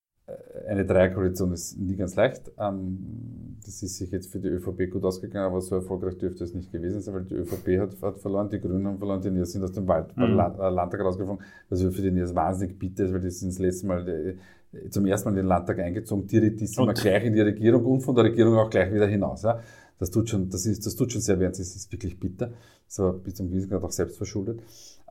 eine 0.66 0.86
Dreierkoalition 0.86 1.52
ist 1.52 1.78
nie 1.78 1.96
ganz 1.96 2.16
leicht. 2.16 2.50
Ähm, 2.58 3.58
das 3.64 3.82
ist 3.82 3.98
sich 3.98 4.10
jetzt 4.10 4.30
für 4.32 4.38
die 4.38 4.48
ÖVP 4.48 4.90
gut 4.90 5.04
ausgegangen, 5.04 5.46
aber 5.46 5.60
so 5.60 5.74
erfolgreich 5.74 6.16
dürfte 6.16 6.44
es 6.44 6.54
nicht 6.54 6.72
gewesen 6.72 7.00
sein, 7.02 7.14
weil 7.14 7.24
die 7.24 7.34
ÖVP 7.34 7.78
hat, 7.78 8.00
hat 8.00 8.18
verloren, 8.18 8.48
die 8.48 8.58
Grünen 8.58 8.86
haben 8.86 8.98
verloren, 8.98 9.20
die 9.20 9.30
Niers 9.30 9.52
sind 9.52 9.62
aus 9.62 9.72
dem 9.72 9.86
Wald, 9.86 10.16
Mhm. 10.16 10.34
Land, 10.34 10.58
äh, 10.58 10.68
Landtag 10.70 11.00
rausgeflogen, 11.00 11.44
was 11.68 11.82
für 11.82 12.02
die 12.02 12.10
Niers 12.10 12.34
wahnsinnig 12.34 12.78
bitter 12.78 13.04
ist, 13.04 13.12
weil 13.12 13.20
die 13.20 13.30
sind 13.30 13.50
das 13.52 13.58
letzte 13.58 13.86
Mal 13.86 14.08
äh, 14.08 14.88
zum 14.90 15.04
ersten 15.06 15.28
Mal 15.28 15.32
in 15.32 15.36
den 15.36 15.46
Landtag 15.46 15.78
eingezogen, 15.78 16.26
direktissima 16.26 16.88
Und- 16.88 16.98
gleich 17.00 17.24
in 17.24 17.34
die 17.34 17.40
Regierung 17.42 17.84
und 17.84 18.00
von 18.00 18.14
der 18.14 18.24
Regierung 18.24 18.54
auch 18.56 18.70
gleich 18.70 18.92
wieder 18.92 19.06
hinaus. 19.06 19.42
Ja. 19.42 19.60
Das 19.98 20.10
tut 20.10 20.28
schon, 20.28 20.48
das 20.48 20.66
ist, 20.66 20.84
das 20.86 20.96
tut 20.96 21.12
schon 21.12 21.20
sehr 21.20 21.38
weh, 21.38 21.46
das 21.46 21.60
ist 21.60 21.92
wirklich 21.92 22.18
bitter. 22.18 22.50
So 22.88 23.12
bis 23.12 23.34
zum 23.34 23.48
gewissen 23.48 23.70
Grad 23.70 23.84
auch 23.84 23.92
selbst 23.92 24.16
verschuldet. 24.16 24.60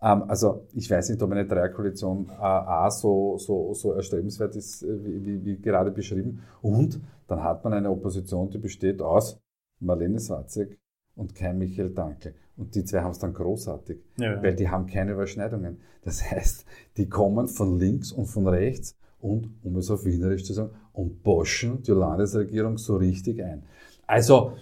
Ähm, 0.04 0.24
also 0.28 0.68
ich 0.74 0.90
weiß 0.92 1.10
nicht, 1.10 1.22
ob 1.24 1.32
eine 1.32 1.46
Dreierkoalition 1.46 2.30
äh, 2.30 2.34
A 2.42 2.90
so, 2.92 3.38
so, 3.38 3.74
so 3.74 3.94
erstrebenswert 3.94 4.56
ist, 4.56 4.84
äh, 4.84 5.04
wie, 5.04 5.26
wie, 5.26 5.46
wie 5.46 5.62
gerade 5.62 5.92
beschrieben. 5.92 6.42
Und 6.62 7.00
dann 7.28 7.42
hat 7.42 7.64
man 7.64 7.74
eine 7.74 7.90
Opposition, 7.90 8.50
die 8.50 8.58
besteht 8.58 9.02
aus 9.02 9.40
Marlene 9.80 10.20
Swatzek 10.20 10.78
und 11.16 11.34
Kai 11.34 11.54
Michael 11.54 11.92
Danke. 11.92 12.34
Und 12.58 12.76
die 12.76 12.84
zwei 12.84 13.02
haben 13.02 13.12
es 13.12 13.20
dann 13.20 13.34
großartig, 13.34 13.98
Ja. 14.18 14.42
weil 14.44 14.56
die 14.56 14.70
haben 14.70 14.86
keine 14.86 15.14
Überschneidungen. 15.14 15.78
Das 16.04 16.30
heißt, 16.30 16.66
die 16.98 17.08
kommen 17.08 17.48
von 17.48 17.80
links 17.80 18.12
und 18.12 18.26
von 18.26 18.48
rechts 18.48 18.96
und, 19.20 19.50
um 19.64 19.78
es 19.78 19.90
auf 19.90 20.04
Wienerisch 20.06 20.44
zu 20.44 20.54
sagen, 20.54 20.72
und 20.92 21.24
boschen 21.24 21.82
die 21.82 21.92
Landesregierung 21.92 22.78
so 22.78 22.98
richtig 22.98 23.42
ein. 23.42 23.64
Also, 24.06 24.54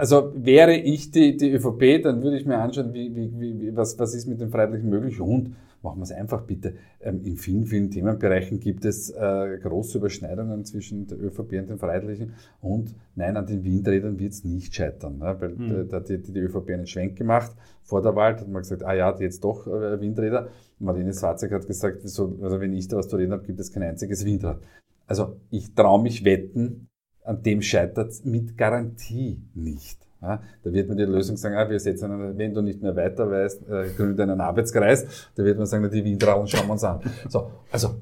also 0.00 0.32
wäre 0.34 0.74
ich 0.74 1.10
die, 1.10 1.36
die 1.36 1.52
ÖVP, 1.52 2.02
dann 2.02 2.22
würde 2.22 2.38
ich 2.38 2.46
mir 2.46 2.56
anschauen, 2.56 2.94
wie, 2.94 3.14
wie, 3.14 3.30
wie, 3.38 3.76
was, 3.76 3.98
was 3.98 4.14
ist 4.14 4.26
mit 4.26 4.40
den 4.40 4.48
Freiheitlichen 4.48 4.88
möglich 4.88 5.20
und 5.20 5.54
machen 5.82 5.98
wir 5.98 6.04
es 6.04 6.12
einfach 6.12 6.40
bitte. 6.42 6.74
Ähm, 7.02 7.20
in 7.22 7.36
vielen, 7.36 7.66
vielen 7.66 7.90
Themenbereichen 7.90 8.60
gibt 8.60 8.86
es 8.86 9.10
äh, 9.10 9.58
große 9.62 9.98
Überschneidungen 9.98 10.64
zwischen 10.64 11.06
der 11.06 11.20
ÖVP 11.20 11.52
und 11.52 11.68
den 11.68 11.78
Freiheitlichen 11.78 12.32
und 12.62 12.94
nein, 13.14 13.36
an 13.36 13.44
den 13.44 13.62
Windrädern 13.62 14.18
wird 14.18 14.32
es 14.32 14.42
nicht 14.42 14.74
scheitern, 14.74 15.18
ne? 15.18 15.36
weil 15.38 15.50
Hm. 15.50 15.80
äh, 15.82 15.84
da 15.84 15.98
hat 15.98 16.08
die, 16.08 16.18
die 16.18 16.40
ÖVP 16.40 16.70
einen 16.70 16.86
Schwenk 16.86 17.16
gemacht 17.16 17.54
vor 17.82 18.00
der 18.00 18.16
Wahl, 18.16 18.34
da 18.34 18.40
hat 18.40 18.48
man 18.48 18.62
gesagt, 18.62 18.82
ah 18.82 18.94
ja, 18.94 19.14
jetzt 19.18 19.44
doch 19.44 19.66
äh, 19.66 20.00
Windräder. 20.00 20.48
Marlene 20.78 21.12
Swarzek 21.12 21.52
hat 21.52 21.66
gesagt, 21.66 22.08
so, 22.08 22.38
also 22.40 22.58
wenn 22.58 22.72
ich 22.72 22.88
da 22.88 22.96
was 22.96 23.08
zu 23.08 23.16
reden 23.16 23.32
habe, 23.32 23.44
gibt 23.44 23.60
es 23.60 23.70
kein 23.70 23.82
einziges 23.82 24.24
Windrad. 24.24 24.60
Also 25.06 25.36
ich 25.50 25.74
traue 25.74 26.02
mich 26.02 26.24
wetten, 26.24 26.88
an 27.24 27.42
dem 27.42 27.62
scheitert 27.62 28.10
es 28.10 28.24
mit 28.24 28.56
Garantie 28.56 29.42
nicht. 29.54 29.98
Ja, 30.22 30.42
da 30.62 30.72
wird 30.72 30.88
man 30.88 30.98
die 30.98 31.04
Lösung 31.04 31.38
sagen, 31.38 31.54
ah, 31.56 31.68
wir 31.68 31.80
setzen, 31.80 32.36
wenn 32.36 32.52
du 32.52 32.60
nicht 32.60 32.82
mehr 32.82 32.94
weiter 32.94 33.30
weißt, 33.30 33.68
äh, 33.68 33.88
gründe 33.96 34.22
einen 34.22 34.40
Arbeitskreis. 34.40 35.30
Da 35.34 35.44
wird 35.44 35.56
man 35.56 35.66
sagen, 35.66 35.90
die 35.90 36.04
Windrauen 36.04 36.46
schauen 36.46 36.66
wir 36.66 36.72
uns 36.72 36.84
an. 36.84 37.00
So, 37.28 37.50
also 37.72 37.96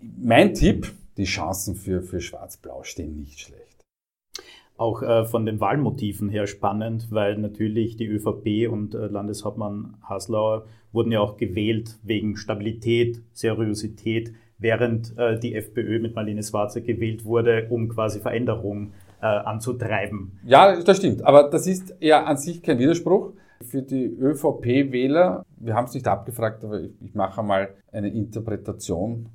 mein 0.00 0.54
Tipp, 0.54 0.92
die 1.18 1.24
Chancen 1.24 1.74
für, 1.74 2.02
für 2.02 2.20
Schwarz-Blau 2.20 2.82
stehen 2.84 3.16
nicht 3.16 3.40
schlecht. 3.40 3.84
Auch 4.78 5.02
äh, 5.02 5.24
von 5.24 5.46
den 5.46 5.60
Wahlmotiven 5.60 6.28
her 6.28 6.46
spannend, 6.46 7.08
weil 7.10 7.38
natürlich 7.38 7.96
die 7.96 8.06
ÖVP 8.06 8.70
und 8.70 8.94
äh, 8.94 9.06
Landeshauptmann 9.06 9.96
Haslauer 10.02 10.66
wurden 10.92 11.12
ja 11.12 11.20
auch 11.20 11.36
gewählt 11.36 11.98
wegen 12.02 12.36
Stabilität, 12.36 13.22
Seriosität, 13.32 14.32
während 14.58 15.16
äh, 15.18 15.38
die 15.38 15.54
FPÖ 15.54 16.00
mit 16.00 16.14
Marlene 16.14 16.42
Schwarze 16.42 16.82
gewählt 16.82 17.24
wurde, 17.24 17.66
um 17.70 17.88
quasi 17.88 18.20
Veränderung 18.20 18.92
äh, 19.20 19.26
anzutreiben. 19.26 20.38
Ja, 20.44 20.80
das 20.80 20.98
stimmt. 20.98 21.22
Aber 21.24 21.50
das 21.50 21.66
ist 21.66 21.94
ja 22.00 22.24
an 22.24 22.36
sich 22.36 22.62
kein 22.62 22.78
Widerspruch. 22.78 23.32
Für 23.62 23.82
die 23.82 24.04
ÖVP-Wähler, 24.04 25.44
wir 25.56 25.74
haben 25.74 25.86
es 25.86 25.94
nicht 25.94 26.06
abgefragt, 26.06 26.62
aber 26.62 26.80
ich, 26.80 26.92
ich 27.00 27.14
mache 27.14 27.42
mal 27.42 27.74
eine 27.90 28.08
Interpretation 28.12 29.30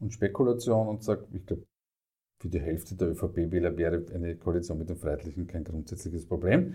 und 0.00 0.12
Spekulation 0.12 0.88
und 0.88 1.02
sage, 1.02 1.26
ich 1.32 1.44
glaube, 1.44 1.64
für 2.38 2.48
die 2.48 2.60
Hälfte 2.60 2.94
der 2.96 3.08
ÖVP-Wähler 3.08 3.76
wäre 3.76 4.04
eine 4.14 4.36
Koalition 4.36 4.78
mit 4.78 4.88
den 4.88 4.96
Freiheitlichen 4.96 5.46
kein 5.46 5.64
grundsätzliches 5.64 6.26
Problem. 6.26 6.74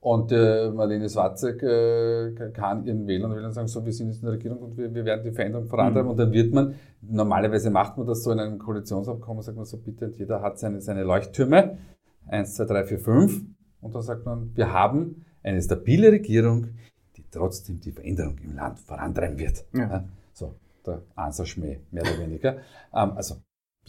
Und 0.00 0.30
äh, 0.30 0.70
Marlene 0.70 1.08
Swatzek 1.08 1.62
äh, 1.62 2.50
kann 2.52 2.84
ihren 2.84 3.06
Wählern 3.06 3.30
und 3.30 3.38
Wählern 3.38 3.52
sagen, 3.52 3.66
so, 3.66 3.84
wir 3.84 3.92
sind 3.92 4.08
jetzt 4.08 4.18
in 4.18 4.26
der 4.26 4.34
Regierung 4.34 4.58
und 4.58 4.76
wir, 4.76 4.94
wir 4.94 5.04
werden 5.04 5.24
die 5.24 5.32
Veränderung 5.32 5.66
vorantreiben. 5.66 6.04
Mhm. 6.04 6.10
Und 6.10 6.16
dann 6.18 6.32
wird 6.32 6.54
man, 6.54 6.74
normalerweise 7.00 7.70
macht 7.70 7.96
man 7.96 8.06
das 8.06 8.22
so 8.22 8.30
in 8.30 8.38
einem 8.38 8.58
Koalitionsabkommen, 8.58 9.42
sagt 9.42 9.56
man 9.56 9.66
so, 9.66 9.78
bitte, 9.78 10.06
und 10.06 10.16
jeder 10.16 10.42
hat 10.42 10.58
seine, 10.58 10.80
seine 10.80 11.02
Leuchttürme, 11.02 11.78
eins, 12.26 12.54
zwei, 12.54 12.64
drei, 12.64 12.84
vier, 12.84 13.00
fünf. 13.00 13.42
Und 13.80 13.94
dann 13.94 14.02
sagt 14.02 14.24
man, 14.24 14.50
wir 14.54 14.72
haben 14.72 15.24
eine 15.42 15.60
stabile 15.60 16.12
Regierung, 16.12 16.68
die 17.16 17.24
trotzdem 17.30 17.80
die 17.80 17.92
Veränderung 17.92 18.38
im 18.44 18.54
Land 18.54 18.78
vorantreiben 18.80 19.38
wird. 19.38 19.64
Ja. 19.74 20.04
So, 20.32 20.54
der 20.84 21.02
Ansatschmäh, 21.14 21.78
mehr 21.90 22.02
oder 22.02 22.18
weniger. 22.20 22.56
Ähm, 22.94 23.12
also 23.16 23.36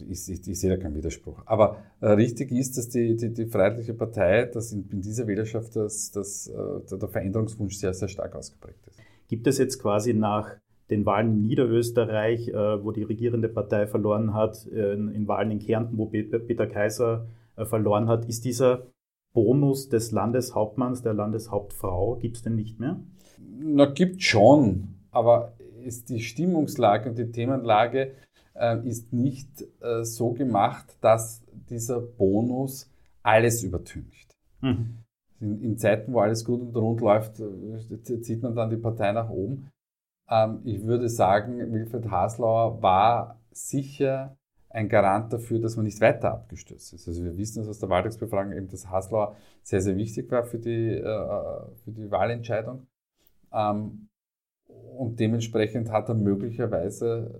ich, 0.02 0.28
ich, 0.28 0.46
ich 0.46 0.60
sehe 0.60 0.70
da 0.70 0.76
keinen 0.76 0.94
Widerspruch. 0.94 1.42
Aber 1.46 1.78
äh, 2.00 2.08
richtig 2.08 2.52
ist, 2.52 2.76
dass 2.78 2.88
die, 2.88 3.16
die, 3.16 3.32
die 3.32 3.46
Freiheitliche 3.46 3.94
Partei, 3.94 4.46
dass 4.46 4.72
in, 4.72 4.88
in 4.90 5.00
dieser 5.00 5.26
Wählerschaft 5.26 5.76
dass, 5.76 6.10
dass, 6.10 6.48
äh, 6.48 6.96
der 6.96 7.08
Veränderungswunsch 7.08 7.76
sehr, 7.76 7.94
sehr 7.94 8.08
stark 8.08 8.34
ausgeprägt 8.34 8.86
ist. 8.86 8.98
Gibt 9.28 9.46
es 9.46 9.58
jetzt 9.58 9.78
quasi 9.80 10.14
nach 10.14 10.56
den 10.90 11.04
Wahlen 11.04 11.34
in 11.34 11.42
Niederösterreich, 11.42 12.48
äh, 12.48 12.84
wo 12.84 12.92
die 12.92 13.02
regierende 13.02 13.48
Partei 13.48 13.86
verloren 13.86 14.34
hat, 14.34 14.66
äh, 14.66 14.94
in, 14.94 15.08
in, 15.08 15.28
Wahlen 15.28 15.50
in 15.50 15.58
Kärnten, 15.58 15.98
wo 15.98 16.06
Peter 16.06 16.66
Kaiser 16.66 17.26
äh, 17.56 17.64
verloren 17.64 18.08
hat, 18.08 18.24
ist 18.26 18.44
dieser 18.44 18.86
Bonus 19.34 19.88
des 19.88 20.10
Landeshauptmanns, 20.12 21.02
der 21.02 21.14
Landeshauptfrau, 21.14 22.16
gibt 22.16 22.36
es 22.36 22.42
denn 22.42 22.54
nicht 22.54 22.80
mehr? 22.80 23.00
Na, 23.60 23.86
gibt 23.86 24.22
schon, 24.22 24.94
aber 25.10 25.52
ist 25.84 26.08
die 26.08 26.20
Stimmungslage 26.20 27.08
und 27.08 27.18
die 27.18 27.30
Themenlage 27.30 28.12
äh, 28.58 28.86
ist 28.86 29.12
nicht 29.12 29.64
äh, 29.80 30.04
so 30.04 30.32
gemacht, 30.32 30.96
dass 31.00 31.42
dieser 31.70 32.00
Bonus 32.00 32.90
alles 33.22 33.62
übertüncht. 33.62 34.36
Mhm. 34.60 34.98
In, 35.40 35.62
in, 35.62 35.78
Zeiten, 35.78 36.12
wo 36.12 36.20
alles 36.20 36.44
gut 36.44 36.60
und 36.60 36.76
rund 36.76 37.00
läuft, 37.00 37.40
äh, 37.40 38.20
zieht 38.22 38.42
man 38.42 38.54
dann 38.54 38.70
die 38.70 38.76
Partei 38.76 39.12
nach 39.12 39.30
oben. 39.30 39.70
Ähm, 40.28 40.60
ich 40.64 40.84
würde 40.84 41.08
sagen, 41.08 41.72
Wilfried 41.72 42.10
Haslauer 42.10 42.82
war 42.82 43.38
sicher 43.50 44.36
ein 44.70 44.88
Garant 44.88 45.32
dafür, 45.32 45.60
dass 45.60 45.76
man 45.76 45.86
nicht 45.86 46.00
weiter 46.00 46.32
abgestürzt 46.32 46.92
ist. 46.92 47.08
Also 47.08 47.24
wir 47.24 47.36
wissen 47.36 47.66
aus 47.66 47.78
der 47.78 47.88
Wahltagsbefragung 47.88 48.52
eben, 48.52 48.68
dass 48.68 48.88
Haslauer 48.88 49.36
sehr, 49.62 49.80
sehr 49.80 49.96
wichtig 49.96 50.30
war 50.30 50.44
für 50.44 50.58
die, 50.58 50.94
äh, 50.94 51.60
für 51.84 51.92
die 51.92 52.10
Wahlentscheidung. 52.10 52.86
Ähm, 53.52 54.08
und 54.98 55.20
dementsprechend 55.20 55.90
hat 55.92 56.08
er 56.08 56.14
möglicherweise 56.14 57.30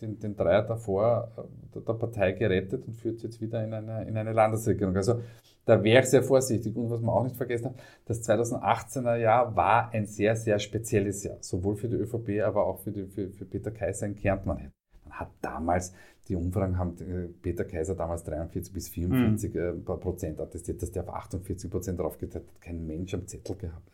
den, 0.00 0.18
den 0.18 0.36
Dreier 0.36 0.62
davor 0.62 1.32
äh, 1.36 1.80
der 1.80 1.94
Partei 1.94 2.32
gerettet 2.32 2.86
und 2.86 2.94
führt 2.94 3.22
jetzt 3.22 3.40
wieder 3.40 3.64
in 3.64 3.72
eine, 3.72 4.06
in 4.06 4.16
eine 4.16 4.32
Landesregierung. 4.32 4.94
Also 4.96 5.20
da 5.64 5.82
wäre 5.82 6.02
ich 6.02 6.10
sehr 6.10 6.22
vorsichtig. 6.22 6.76
Und 6.76 6.90
was 6.90 7.00
man 7.00 7.14
auch 7.14 7.24
nicht 7.24 7.36
vergessen 7.36 7.66
hat, 7.66 7.76
das 8.04 8.22
2018er 8.28 9.16
Jahr 9.16 9.56
war 9.56 9.90
ein 9.92 10.06
sehr, 10.06 10.36
sehr 10.36 10.58
spezielles 10.58 11.24
Jahr. 11.24 11.38
Sowohl 11.40 11.76
für 11.76 11.88
die 11.88 11.96
ÖVP, 11.96 12.42
aber 12.44 12.66
auch 12.66 12.80
für, 12.80 12.92
die, 12.92 13.06
für, 13.06 13.30
für 13.30 13.44
Peter 13.46 13.70
Kaiser 13.70 14.06
in 14.06 14.14
Kärnten. 14.14 14.48
Man 14.48 14.70
hat 15.10 15.30
damals, 15.40 15.94
die 16.28 16.36
Umfragen 16.36 16.78
haben 16.78 16.96
äh, 16.98 17.28
Peter 17.40 17.64
Kaiser 17.64 17.94
damals 17.94 18.24
43 18.24 18.72
bis 18.72 18.88
44 18.90 19.54
mhm. 19.54 19.84
Prozent 19.84 20.40
attestiert, 20.40 20.82
dass 20.82 20.92
der 20.92 21.02
auf 21.04 21.14
48 21.14 21.70
Prozent 21.70 21.98
draufgeteilt 21.98 22.46
hat. 22.46 22.60
Kein 22.60 22.86
Mensch 22.86 23.14
am 23.14 23.26
Zettel 23.26 23.56
gehabt. 23.56 23.90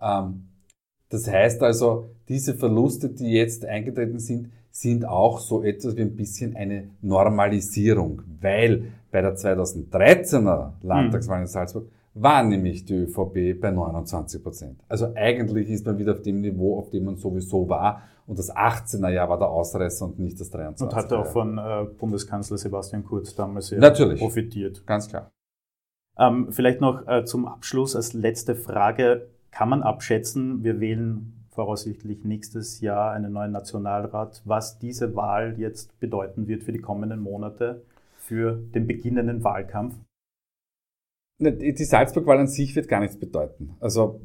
Ähm, 0.00 0.48
das 1.08 1.28
heißt 1.28 1.62
also, 1.62 2.10
diese 2.28 2.54
Verluste, 2.54 3.08
die 3.08 3.32
jetzt 3.32 3.64
eingetreten 3.64 4.18
sind, 4.18 4.50
sind 4.70 5.06
auch 5.06 5.38
so 5.38 5.62
etwas 5.62 5.96
wie 5.96 6.02
ein 6.02 6.16
bisschen 6.16 6.54
eine 6.54 6.90
Normalisierung, 7.00 8.22
weil 8.40 8.92
bei 9.10 9.22
der 9.22 9.34
2013er 9.36 10.72
Landtagswahl 10.82 11.40
in 11.40 11.46
Salzburg 11.46 11.88
war 12.12 12.42
nämlich 12.42 12.84
die 12.84 12.94
ÖVP 12.94 13.60
bei 13.60 13.70
29 13.70 14.42
Prozent. 14.42 14.80
Also 14.88 15.12
eigentlich 15.14 15.68
ist 15.70 15.86
man 15.86 15.98
wieder 15.98 16.12
auf 16.12 16.22
dem 16.22 16.40
Niveau, 16.40 16.78
auf 16.78 16.90
dem 16.90 17.04
man 17.04 17.16
sowieso 17.16 17.68
war. 17.68 18.02
Und 18.26 18.38
das 18.38 18.54
18er 18.54 19.10
Jahr 19.10 19.28
war 19.28 19.38
der 19.38 19.48
Ausreißer 19.48 20.06
und 20.06 20.18
nicht 20.18 20.40
das 20.40 20.52
23er. 20.52 20.82
Und 20.82 20.94
hat 20.94 21.12
auch 21.12 21.26
von 21.26 21.58
äh, 21.58 21.84
Bundeskanzler 21.98 22.58
Sebastian 22.58 23.04
Kurz 23.04 23.34
damals 23.34 23.68
sehr 23.68 23.78
Natürlich. 23.78 24.18
profitiert. 24.18 24.86
Ganz 24.86 25.08
klar. 25.08 25.30
Ähm, 26.18 26.48
vielleicht 26.50 26.80
noch 26.80 27.06
äh, 27.06 27.24
zum 27.24 27.46
Abschluss 27.46 27.94
als 27.94 28.14
letzte 28.14 28.54
Frage. 28.56 29.28
Kann 29.56 29.70
man 29.70 29.82
abschätzen, 29.82 30.64
wir 30.64 30.80
wählen 30.80 31.32
voraussichtlich 31.48 32.24
nächstes 32.24 32.82
Jahr 32.82 33.12
einen 33.12 33.32
neuen 33.32 33.52
Nationalrat, 33.52 34.42
was 34.44 34.78
diese 34.78 35.16
Wahl 35.16 35.54
jetzt 35.56 35.98
bedeuten 35.98 36.46
wird 36.46 36.62
für 36.62 36.72
die 36.72 36.78
kommenden 36.82 37.20
Monate, 37.20 37.82
für 38.18 38.56
den 38.74 38.86
beginnenden 38.86 39.42
Wahlkampf? 39.44 39.94
Die 41.38 41.84
Salzburg-Wahl 41.84 42.40
an 42.40 42.48
sich 42.48 42.76
wird 42.76 42.86
gar 42.86 43.00
nichts 43.00 43.18
bedeuten. 43.18 43.74
Also 43.80 44.20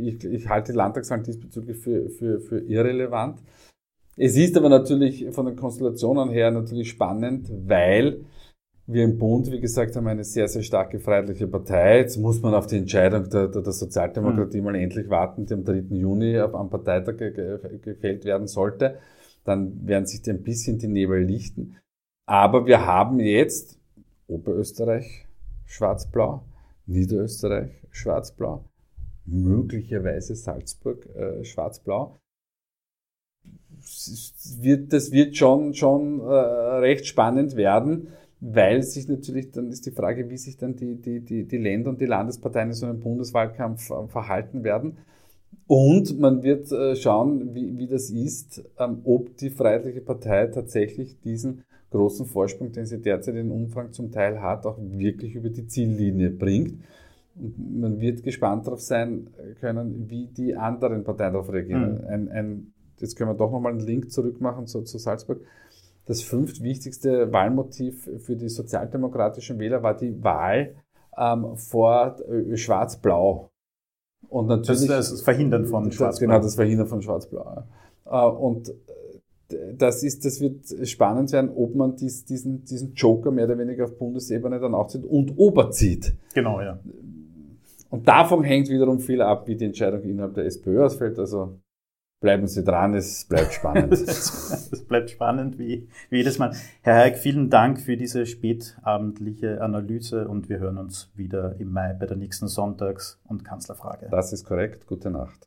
ich, 0.00 0.24
ich 0.24 0.48
halte 0.48 0.72
Landtagswahl 0.72 1.22
diesbezüglich 1.22 1.76
für, 1.76 2.08
für, 2.08 2.40
für 2.40 2.60
irrelevant. 2.60 3.38
Es 4.16 4.34
ist 4.38 4.56
aber 4.56 4.70
natürlich 4.70 5.26
von 5.32 5.44
den 5.44 5.56
Konstellationen 5.56 6.30
her 6.30 6.50
natürlich 6.50 6.88
spannend, 6.88 7.50
weil 7.66 8.24
wir 8.90 9.04
im 9.04 9.18
Bund, 9.18 9.52
wie 9.52 9.60
gesagt, 9.60 9.94
haben 9.96 10.06
eine 10.06 10.24
sehr, 10.24 10.48
sehr 10.48 10.62
starke 10.62 10.98
freiheitliche 10.98 11.46
Partei. 11.46 11.98
Jetzt 11.98 12.16
muss 12.16 12.40
man 12.40 12.54
auf 12.54 12.66
die 12.66 12.78
Entscheidung 12.78 13.28
der, 13.28 13.48
der, 13.48 13.60
der 13.60 13.72
Sozialdemokratie 13.72 14.58
mhm. 14.58 14.64
mal 14.64 14.74
endlich 14.76 15.10
warten, 15.10 15.44
die 15.44 15.52
am 15.52 15.62
3. 15.62 15.84
Juni 15.90 16.38
am 16.38 16.70
Parteitag 16.70 17.16
gefällt 17.82 18.24
werden 18.24 18.46
sollte. 18.46 18.98
Dann 19.44 19.86
werden 19.86 20.06
sich 20.06 20.26
ein 20.30 20.42
bisschen 20.42 20.78
die 20.78 20.88
Nebel 20.88 21.22
lichten. 21.22 21.76
Aber 22.26 22.66
wir 22.66 22.86
haben 22.86 23.20
jetzt 23.20 23.78
Oberösterreich 24.26 25.26
schwarz-blau, 25.66 26.44
Niederösterreich 26.86 27.70
schwarz-blau, 27.90 28.64
möglicherweise 29.26 30.34
Salzburg 30.34 31.04
äh, 31.14 31.44
schwarz-blau. 31.44 32.18
Wird, 34.60 34.92
das 34.94 35.12
wird 35.12 35.36
schon, 35.36 35.74
schon 35.74 36.20
äh, 36.20 36.24
recht 36.24 37.06
spannend 37.06 37.54
werden 37.54 38.08
weil 38.40 38.82
sich 38.82 39.08
natürlich, 39.08 39.50
dann 39.50 39.68
ist 39.68 39.86
die 39.86 39.90
Frage, 39.90 40.30
wie 40.30 40.36
sich 40.36 40.56
dann 40.56 40.76
die, 40.76 40.94
die, 40.96 41.20
die, 41.20 41.44
die 41.44 41.58
Länder 41.58 41.90
und 41.90 42.00
die 42.00 42.06
Landesparteien 42.06 42.68
in 42.68 42.74
so 42.74 42.86
einem 42.86 43.00
Bundeswahlkampf 43.00 43.90
äh, 43.90 44.06
verhalten 44.06 44.62
werden. 44.64 44.98
Und 45.66 46.18
man 46.18 46.42
wird 46.42 46.70
äh, 46.72 46.96
schauen, 46.96 47.54
wie, 47.54 47.76
wie 47.76 47.88
das 47.88 48.10
ist, 48.10 48.64
ähm, 48.78 49.00
ob 49.04 49.36
die 49.36 49.50
Freiheitliche 49.50 50.00
Partei 50.00 50.46
tatsächlich 50.46 51.20
diesen 51.20 51.64
großen 51.90 52.26
Vorsprung, 52.26 52.72
den 52.72 52.86
sie 52.86 53.00
derzeit 53.00 53.34
in 53.34 53.50
Umfang 53.50 53.92
zum 53.92 54.12
Teil 54.12 54.40
hat, 54.40 54.66
auch 54.66 54.78
wirklich 54.78 55.34
über 55.34 55.50
die 55.50 55.66
Ziellinie 55.66 56.30
bringt. 56.30 56.74
Und 57.34 57.80
man 57.80 58.00
wird 58.00 58.22
gespannt 58.22 58.66
darauf 58.66 58.80
sein 58.80 59.28
können, 59.60 60.08
wie 60.08 60.26
die 60.26 60.54
anderen 60.54 61.04
Parteien 61.04 61.32
darauf 61.32 61.52
reagieren. 61.52 62.02
Mhm. 62.02 62.08
Ein, 62.08 62.28
ein, 62.28 62.72
jetzt 62.98 63.16
können 63.16 63.30
wir 63.30 63.34
doch 63.34 63.50
nochmal 63.50 63.72
einen 63.72 63.86
Link 63.86 64.10
zurückmachen 64.10 64.66
zu, 64.66 64.82
zu 64.82 64.98
Salzburg 64.98 65.40
das 66.08 66.22
fünftwichtigste 66.22 67.32
Wahlmotiv 67.32 68.08
für 68.18 68.34
die 68.34 68.48
sozialdemokratischen 68.48 69.58
Wähler 69.58 69.82
war 69.82 69.94
die 69.94 70.24
Wahl 70.24 70.74
ähm, 71.16 71.54
vor 71.56 72.16
äh, 72.28 72.56
Schwarz-Blau. 72.56 73.50
Und 74.28 74.46
natürlich. 74.46 74.88
Das, 74.88 75.10
das 75.10 75.20
Verhindern 75.20 75.66
von 75.66 75.92
Schwarz-Blau. 75.92 76.28
Genau, 76.28 76.42
das 76.42 76.54
Verhindern 76.54 76.86
von 76.86 77.02
Schwarz-Blau. 77.02 77.64
Äh, 78.06 78.24
und 78.24 78.70
äh, 78.70 79.74
das 79.76 80.02
ist, 80.02 80.24
das 80.24 80.40
wird 80.40 80.88
spannend 80.88 81.30
werden, 81.32 81.50
ob 81.54 81.74
man 81.74 81.94
dies, 81.96 82.24
diesen, 82.24 82.64
diesen 82.64 82.94
Joker 82.94 83.30
mehr 83.30 83.44
oder 83.44 83.58
weniger 83.58 83.84
auf 83.84 83.98
Bundesebene 83.98 84.58
dann 84.60 84.74
auch 84.74 84.88
zieht 84.88 85.04
und 85.04 85.34
oberzieht. 85.36 86.14
Genau, 86.32 86.62
ja. 86.62 86.78
Und 87.90 88.08
davon 88.08 88.44
hängt 88.44 88.70
wiederum 88.70 88.98
viel 89.00 89.20
ab, 89.20 89.46
wie 89.46 89.56
die 89.56 89.66
Entscheidung 89.66 90.02
innerhalb 90.02 90.34
der 90.34 90.46
SPÖ 90.46 90.84
ausfällt. 90.84 91.18
Also 91.18 91.58
Bleiben 92.20 92.48
Sie 92.48 92.64
dran, 92.64 92.94
es 92.94 93.26
bleibt 93.26 93.52
spannend. 93.52 93.92
es 93.92 94.84
bleibt 94.88 95.10
spannend 95.10 95.56
wie, 95.58 95.88
wie 96.10 96.16
jedes 96.16 96.38
Mal. 96.40 96.52
Herr 96.82 96.96
Heik, 96.96 97.16
vielen 97.16 97.48
Dank 97.48 97.80
für 97.80 97.96
diese 97.96 98.26
spätabendliche 98.26 99.60
Analyse 99.60 100.26
und 100.26 100.48
wir 100.48 100.58
hören 100.58 100.78
uns 100.78 101.12
wieder 101.14 101.54
im 101.60 101.70
Mai 101.70 101.92
bei 101.92 102.06
der 102.06 102.16
nächsten 102.16 102.48
Sonntags- 102.48 103.20
und 103.24 103.44
Kanzlerfrage. 103.44 104.08
Das 104.10 104.32
ist 104.32 104.44
korrekt. 104.44 104.86
Gute 104.86 105.10
Nacht. 105.10 105.46